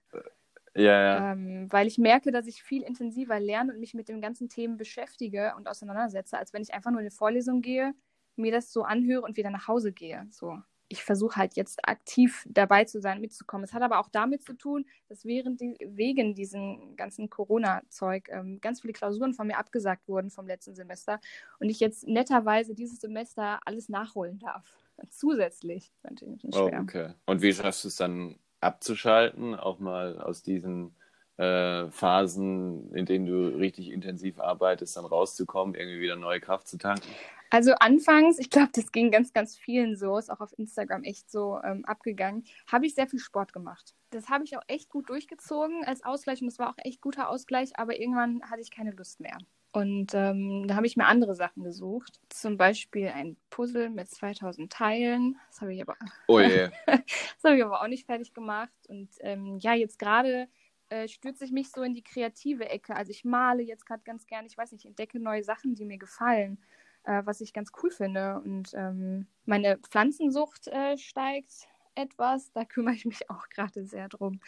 Ja, 0.76 0.84
ja. 0.84 1.32
Ähm, 1.32 1.72
weil 1.72 1.88
ich 1.88 1.98
merke, 1.98 2.32
dass 2.32 2.48
ich 2.48 2.64
viel 2.64 2.82
intensiver 2.82 3.40
lerne 3.40 3.74
und 3.74 3.80
mich 3.80 3.94
mit 3.94 4.10
den 4.10 4.22
ganzen 4.22 4.50
Themen 4.50 4.78
beschäftige 4.78 5.54
und 5.56 5.68
auseinandersetze, 5.68 6.38
als 6.38 6.54
wenn 6.54 6.64
ich 6.64 6.74
einfach 6.74 6.92
nur 6.92 7.00
in 7.00 7.06
eine 7.06 7.12
Vorlesung 7.12 7.62
gehe, 7.62 7.94
mir 8.36 8.52
das 8.52 8.72
so 8.72 8.84
anhöre 8.84 9.22
und 9.22 9.38
wieder 9.38 9.52
nach 9.52 9.68
Hause 9.68 9.92
gehe. 9.92 10.26
So 10.32 10.58
ich 10.94 11.04
versuche 11.04 11.38
halt 11.38 11.56
jetzt 11.56 11.88
aktiv 11.90 12.46
dabei 12.48 12.86
zu 12.86 13.02
sein, 13.02 13.20
mitzukommen. 13.20 13.64
Es 13.64 13.74
hat 13.74 13.82
aber 13.82 14.00
auch 14.00 14.10
damit 14.10 14.44
zu 14.44 14.54
tun, 14.54 14.86
dass 15.10 15.26
während 15.26 15.60
die, 15.60 15.76
wegen 15.84 16.36
diesem 16.36 16.96
ganzen 16.96 17.32
Corona-Zeug 17.32 18.30
ähm, 18.30 18.62
ganz 18.62 18.82
viele 18.82 18.94
Klausuren 18.94 19.34
von 19.34 19.48
mir 19.48 19.58
abgesagt 19.58 20.08
wurden 20.08 20.30
vom 20.30 20.46
letzten 20.46 20.76
Semester 20.76 21.20
und 21.60 21.70
ich 21.70 21.80
jetzt 21.80 22.08
netterweise 22.08 22.76
dieses 22.76 23.02
Semester 23.02 23.60
alles 23.66 23.90
nachholen 23.90 24.38
darf. 24.38 24.64
Zusätzlich. 25.10 25.92
Natürlich 26.04 26.56
oh, 26.56 26.70
okay. 26.80 27.14
Und 27.26 27.42
wie 27.42 27.54
schaffst 27.54 27.84
du 27.84 27.88
es 27.88 27.96
dann 27.96 28.36
abzuschalten, 28.62 29.56
auch 29.56 29.80
mal 29.80 30.22
aus 30.22 30.44
diesen 30.44 30.96
äh, 31.38 31.90
Phasen, 31.90 32.94
in 32.94 33.08
denen 33.08 33.26
du 33.26 33.48
richtig 33.48 33.90
intensiv 33.90 34.40
arbeitest, 34.40 34.96
dann 34.96 35.06
rauszukommen, 35.06 35.74
irgendwie 35.74 36.02
wieder 36.02 36.18
neue 36.18 36.40
Kraft 36.40 36.68
zu 36.68 36.78
tanken? 36.78 37.10
Also 37.54 37.74
anfangs, 37.76 38.40
ich 38.40 38.50
glaube, 38.50 38.72
das 38.74 38.92
ging 38.92 39.12
ganz, 39.12 39.32
ganz 39.32 39.56
vielen 39.56 39.96
so, 39.96 40.18
ist 40.18 40.32
auch 40.32 40.40
auf 40.40 40.58
Instagram 40.58 41.04
echt 41.04 41.30
so 41.30 41.60
ähm, 41.64 41.86
abgegangen, 41.86 42.46
habe 42.66 42.88
ich 42.88 42.96
sehr 42.96 43.06
viel 43.06 43.20
Sport 43.20 43.54
gemacht. 43.54 43.94
Das 44.10 44.28
habe 44.30 44.44
ich 44.44 44.58
auch 44.58 44.64
echt 44.66 44.90
gut 44.90 45.08
durchgezogen 45.08 45.86
als 45.86 46.04
Ausgleich 46.04 46.42
und 46.42 46.48
das 46.48 46.58
war 46.58 46.72
auch 46.72 46.78
echt 46.80 47.00
guter 47.00 47.30
Ausgleich, 47.30 47.78
aber 47.78 48.00
irgendwann 48.00 48.42
hatte 48.50 48.62
ich 48.62 48.72
keine 48.72 48.90
Lust 48.90 49.20
mehr. 49.20 49.38
Und 49.72 50.16
ähm, 50.16 50.68
da 50.68 50.76
habe 50.76 50.88
ich 50.88 50.98
mir 50.98 51.06
andere 51.06 51.36
Sachen 51.36 51.64
gesucht. 51.64 52.20
Zum 52.30 52.58
Beispiel 52.58 53.10
ein 53.10 53.38
Puzzle 53.52 53.92
mit 53.92 54.10
2000 54.10 54.74
Teilen. 54.74 55.38
Das 55.50 55.62
habe 55.62 55.76
ich 55.76 55.82
aber, 55.84 55.96
oh 56.28 56.40
yeah. 56.40 56.72
das 56.88 57.44
habe 57.44 57.58
ich 57.58 57.64
aber 57.64 57.84
auch 57.84 57.88
nicht 57.88 58.08
fertig 58.08 58.34
gemacht. 58.34 58.74
Und 58.88 59.12
ähm, 59.20 59.60
ja, 59.60 59.76
jetzt 59.76 60.00
gerade 60.00 60.48
äh, 60.90 61.08
stürze 61.08 61.46
ich 61.46 61.52
mich 61.52 61.70
so 61.70 61.84
in 61.84 61.94
die 61.94 62.04
kreative 62.04 62.68
Ecke. 62.68 62.96
Also 62.96 63.12
ich 63.12 63.24
male 63.26 63.62
jetzt 63.62 63.86
gerade 63.86 64.02
ganz 64.04 64.26
gerne, 64.26 64.48
ich 64.48 64.58
weiß 64.58 64.72
nicht, 64.72 64.86
entdecke 64.86 65.20
neue 65.20 65.44
Sachen, 65.44 65.76
die 65.76 65.86
mir 65.86 66.00
gefallen 66.00 66.58
äh, 67.04 67.22
was 67.26 67.42
ich 67.42 67.54
ganz 67.54 67.72
cool 67.82 67.92
finde. 67.92 68.42
Und 68.44 68.74
ähm, 68.74 69.28
meine 69.46 69.78
Pflanzensucht 69.78 70.68
äh, 70.68 70.98
steigt 70.98 71.68
etwas. 71.96 72.52
Da 72.54 72.66
kümmere 72.66 72.96
ich 72.96 73.06
mich 73.06 73.30
auch 73.30 73.48
gerade 73.50 73.86
sehr 73.86 74.10
drum. 74.10 74.40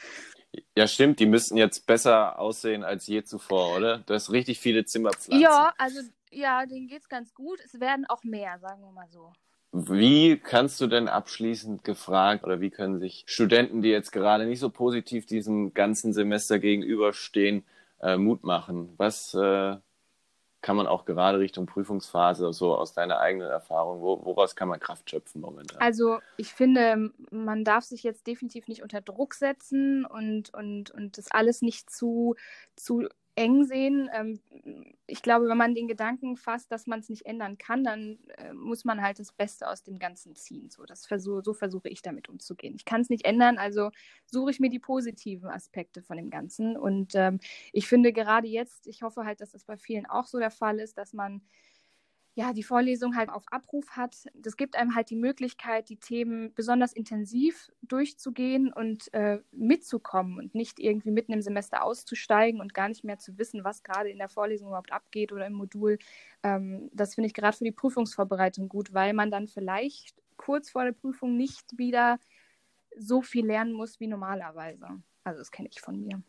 Ja, 0.76 0.88
stimmt. 0.88 1.20
Die 1.20 1.26
müssten 1.26 1.58
jetzt 1.58 1.86
besser 1.86 2.40
aussehen 2.40 2.84
als 2.84 3.08
je 3.08 3.24
zuvor, 3.24 3.76
oder? 3.78 4.00
Du 4.00 4.14
hast 4.14 4.32
richtig 4.32 4.60
viele 4.60 4.86
Zimmerpflanzen. 4.86 5.42
Ja, 5.42 5.74
also 5.78 6.00
ja, 6.32 6.66
denen 6.66 6.88
geht 6.88 7.02
es 7.02 7.10
ganz 7.10 7.34
gut. 7.34 7.60
Es 7.64 7.80
werden 7.80 8.06
auch 8.06 8.24
mehr, 8.24 8.60
sagen 8.60 8.82
wir 8.82 8.92
mal 8.92 9.10
so. 9.10 9.32
Wie 9.72 10.38
kannst 10.38 10.80
du 10.80 10.88
denn 10.88 11.10
abschließend 11.10 11.84
gefragt 11.84 12.46
oder 12.46 12.62
wie 12.62 12.70
können 12.70 13.00
sich 13.00 13.26
Studenten, 13.28 13.82
die 13.82 13.90
jetzt 13.90 14.12
gerade 14.12 14.46
nicht 14.46 14.60
so 14.60 14.70
positiv 14.70 15.26
diesem 15.26 15.74
ganzen 15.74 16.14
Semester 16.14 16.60
gegenüberstehen, 16.60 17.66
äh, 18.02 18.16
Mut 18.16 18.44
machen? 18.44 18.94
Was 18.96 19.34
äh, 19.34 19.76
kann 20.66 20.78
man 20.78 20.88
auch 20.88 21.06
gerade 21.06 21.38
Richtung 21.38 21.68
Prüfungsphase, 21.68 22.52
so 22.52 22.76
aus 22.76 22.92
deiner 22.92 23.20
eigenen 23.20 23.48
Erfahrung, 23.48 24.02
wo, 24.02 24.26
woraus 24.26 24.56
kann 24.56 24.68
man 24.68 24.80
Kraft 24.80 25.08
schöpfen 25.08 25.42
momentan? 25.42 25.80
Also 25.80 26.18
ich 26.38 26.56
finde, 26.56 27.12
man 27.30 27.64
darf 27.64 27.84
sich 27.84 28.02
jetzt 28.02 28.26
definitiv 28.26 28.68
nicht 28.68 28.82
unter 28.82 29.00
Druck 29.00 29.36
setzen 29.36 30.06
und, 30.06 30.52
und, 30.56 30.90
und 30.90 31.20
das 31.20 31.30
alles 31.30 31.62
nicht 31.62 31.92
zu, 31.92 32.36
zu 32.76 33.08
eng 33.36 33.66
sehen. 33.66 34.10
Ähm, 34.14 34.40
ich 35.08 35.22
glaube, 35.22 35.48
wenn 35.48 35.58
man 35.58 35.76
den 35.76 35.88
Gedanken 35.88 36.38
fasst, 36.38 36.72
dass 36.72 36.88
man 36.88 37.00
es 37.00 37.10
nicht 37.10 37.26
ändern 37.26 37.58
kann, 37.58 37.84
dann 37.84 38.18
äh, 38.38 38.54
muss 38.54 38.86
man 38.86 39.02
halt 39.02 39.20
das 39.20 39.32
Beste 39.32 39.70
aus 39.70 39.84
dem 39.84 40.00
Ganzen 40.00 40.36
ziehen. 40.36 40.70
So, 40.70 40.86
das 40.86 41.06
versuch, 41.06 41.42
so 41.44 41.54
versuche 41.54 41.90
ich 41.90 42.02
damit 42.02 42.30
umzugehen. 42.30 42.76
Ich 42.76 42.86
kann 42.86 43.02
es 43.02 43.10
nicht 43.10 43.26
ändern, 43.26 43.58
also 43.58 43.92
suche 44.26 44.52
ich 44.52 44.60
mir 44.60 44.70
die 44.70 44.80
positiven 44.80 45.50
Aspekte 45.50 46.02
von 46.02 46.18
dem 46.18 46.30
Ganzen. 46.30 46.78
Und 46.78 47.14
ähm, 47.16 47.40
ich 47.74 47.88
finde 47.88 48.14
gerade 48.14 48.48
jetzt, 48.48 48.88
ich 48.88 49.04
hoffe 49.04 49.26
halt, 49.26 49.42
dass 49.42 49.52
das 49.52 49.66
bei 49.66 49.78
vielen 49.78 50.06
auch 50.06 50.28
so 50.28 50.40
der 50.40 50.52
Fall 50.52 50.80
ist, 50.80 50.98
dass 50.98 51.14
man 51.14 51.42
ja, 52.38 52.52
die 52.52 52.64
Vorlesung 52.64 53.16
halt 53.16 53.30
auf 53.30 53.46
Abruf 53.50 53.92
hat. 53.92 54.26
Das 54.34 54.58
gibt 54.58 54.76
einem 54.76 54.94
halt 54.94 55.10
die 55.10 55.16
Möglichkeit, 55.16 55.88
die 55.88 55.96
Themen 55.96 56.54
besonders 56.54 56.92
intensiv 56.92 57.72
durchzugehen 57.82 58.74
und 58.74 59.12
äh, 59.14 59.40
mitzukommen 59.52 60.38
und 60.38 60.54
nicht 60.54 60.80
irgendwie 60.80 61.12
mitten 61.12 61.32
im 61.32 61.42
Semester 61.42 61.82
auszusteigen 61.82 62.60
und 62.60 62.74
gar 62.74 62.90
nicht 62.90 63.06
mehr 63.06 63.18
zu 63.18 63.38
wissen, 63.38 63.64
was 63.64 63.84
gerade 63.84 64.10
in 64.10 64.18
der 64.18 64.28
Vorlesung 64.28 64.68
überhaupt 64.68 64.92
abgeht 64.92 65.32
oder 65.32 65.48
im 65.48 65.54
Modul. 65.54 65.98
Ähm, 66.44 66.90
das 66.94 67.16
finde 67.16 67.28
ich 67.28 67.34
gerade 67.34 67.56
für 67.56 67.64
die 67.64 67.72
Prüfungsvorbereitung 67.72 68.68
gut, 68.68 68.94
weil 68.94 69.14
man 69.14 69.32
dann 69.32 69.48
vielleicht 69.48 70.22
kurz 70.36 70.70
vor 70.70 70.84
der 70.84 70.92
Prüfung 70.92 71.38
nicht 71.38 71.78
wieder 71.78 72.20
so 72.98 73.22
viel 73.22 73.46
lernen 73.46 73.72
muss 73.72 74.02
wie 74.02 74.08
normalerweise. 74.08 74.88
Also 75.24 75.40
das 75.40 75.52
kenne 75.52 75.70
ich 75.72 75.80
von 75.80 75.98
mir. 76.02 76.22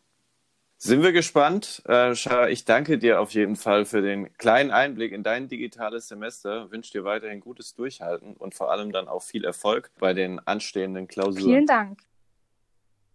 Sind 0.79 1.01
wir 1.01 1.11
gespannt. 1.11 1.81
Äh, 1.85 2.13
Schara, 2.13 2.49
ich 2.49 2.63
danke 2.63 2.99
dir 2.99 3.19
auf 3.19 3.31
jeden 3.31 3.55
Fall 3.55 3.85
für 3.85 4.03
den 4.03 4.31
kleinen 4.37 4.69
Einblick 4.69 5.11
in 5.11 5.23
dein 5.23 5.47
digitales 5.47 6.07
Semester. 6.07 6.69
Wünsche 6.71 6.91
dir 6.91 7.03
weiterhin 7.03 7.39
gutes 7.39 7.73
Durchhalten 7.73 8.33
und 8.35 8.53
vor 8.53 8.71
allem 8.71 8.91
dann 8.91 9.07
auch 9.07 9.23
viel 9.23 9.43
Erfolg 9.43 9.89
bei 9.97 10.13
den 10.13 10.39
anstehenden 10.39 11.07
Klausuren. 11.07 11.45
Vielen 11.45 11.65
Dank. 11.65 11.99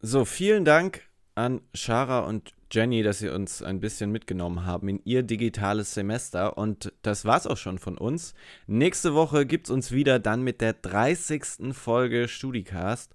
So, 0.01 0.25
vielen 0.25 0.65
Dank 0.65 1.03
an 1.37 1.61
Schara 1.73 2.21
und 2.21 2.53
Jenny, 2.73 3.03
dass 3.03 3.21
sie 3.21 3.29
uns 3.29 3.63
ein 3.63 3.81
bisschen 3.81 4.11
mitgenommen 4.11 4.67
haben 4.67 4.89
in 4.89 5.01
ihr 5.05 5.23
digitales 5.23 5.95
Semester. 5.95 6.59
Und 6.59 6.93
das 7.03 7.25
war's 7.25 7.47
auch 7.47 7.59
schon 7.59 7.79
von 7.79 7.97
uns. 7.97 8.35
Nächste 8.67 9.15
Woche 9.15 9.47
gibt's 9.47 9.71
uns 9.71 9.93
wieder 9.93 10.19
dann 10.19 10.43
mit 10.43 10.61
der 10.61 10.73
30. 10.73 11.73
Folge 11.73 12.27
StudiCast. 12.27 13.15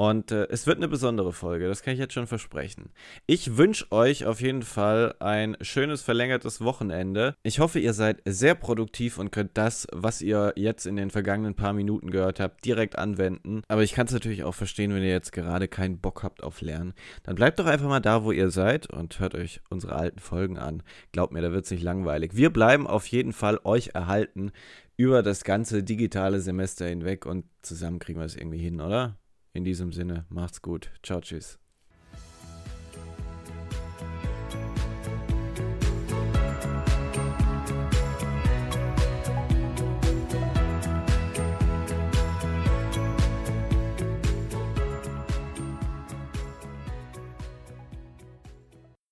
Und 0.00 0.32
äh, 0.32 0.46
es 0.48 0.66
wird 0.66 0.78
eine 0.78 0.88
besondere 0.88 1.30
Folge, 1.30 1.68
das 1.68 1.82
kann 1.82 1.92
ich 1.92 2.00
jetzt 2.00 2.14
schon 2.14 2.26
versprechen. 2.26 2.88
Ich 3.26 3.58
wünsche 3.58 3.92
euch 3.92 4.24
auf 4.24 4.40
jeden 4.40 4.62
Fall 4.62 5.14
ein 5.20 5.58
schönes 5.60 6.00
verlängertes 6.00 6.62
Wochenende. 6.62 7.34
Ich 7.42 7.60
hoffe, 7.60 7.80
ihr 7.80 7.92
seid 7.92 8.22
sehr 8.24 8.54
produktiv 8.54 9.18
und 9.18 9.30
könnt 9.30 9.58
das, 9.58 9.86
was 9.92 10.22
ihr 10.22 10.54
jetzt 10.56 10.86
in 10.86 10.96
den 10.96 11.10
vergangenen 11.10 11.54
paar 11.54 11.74
Minuten 11.74 12.10
gehört 12.10 12.40
habt, 12.40 12.64
direkt 12.64 12.98
anwenden. 12.98 13.60
Aber 13.68 13.82
ich 13.82 13.92
kann 13.92 14.06
es 14.06 14.14
natürlich 14.14 14.42
auch 14.42 14.54
verstehen, 14.54 14.94
wenn 14.94 15.02
ihr 15.02 15.10
jetzt 15.10 15.32
gerade 15.32 15.68
keinen 15.68 15.98
Bock 15.98 16.22
habt 16.22 16.42
auf 16.42 16.62
Lernen. 16.62 16.94
Dann 17.24 17.34
bleibt 17.34 17.58
doch 17.58 17.66
einfach 17.66 17.88
mal 17.88 18.00
da, 18.00 18.24
wo 18.24 18.32
ihr 18.32 18.50
seid 18.50 18.90
und 18.90 19.20
hört 19.20 19.34
euch 19.34 19.60
unsere 19.68 19.96
alten 19.96 20.20
Folgen 20.20 20.56
an. 20.56 20.82
Glaubt 21.12 21.34
mir, 21.34 21.42
da 21.42 21.52
wird 21.52 21.66
es 21.66 21.70
nicht 21.70 21.82
langweilig. 21.82 22.34
Wir 22.34 22.48
bleiben 22.48 22.86
auf 22.86 23.06
jeden 23.08 23.34
Fall 23.34 23.60
euch 23.64 23.90
erhalten 23.92 24.52
über 24.96 25.22
das 25.22 25.44
ganze 25.44 25.82
digitale 25.82 26.40
Semester 26.40 26.86
hinweg 26.86 27.26
und 27.26 27.44
zusammen 27.60 27.98
kriegen 27.98 28.18
wir 28.18 28.24
es 28.24 28.36
irgendwie 28.36 28.56
hin, 28.56 28.80
oder? 28.80 29.19
In 29.52 29.64
diesem 29.64 29.92
Sinne, 29.92 30.26
macht's 30.28 30.62
gut. 30.62 30.90
Ciao, 31.02 31.20
tschüss. 31.20 31.59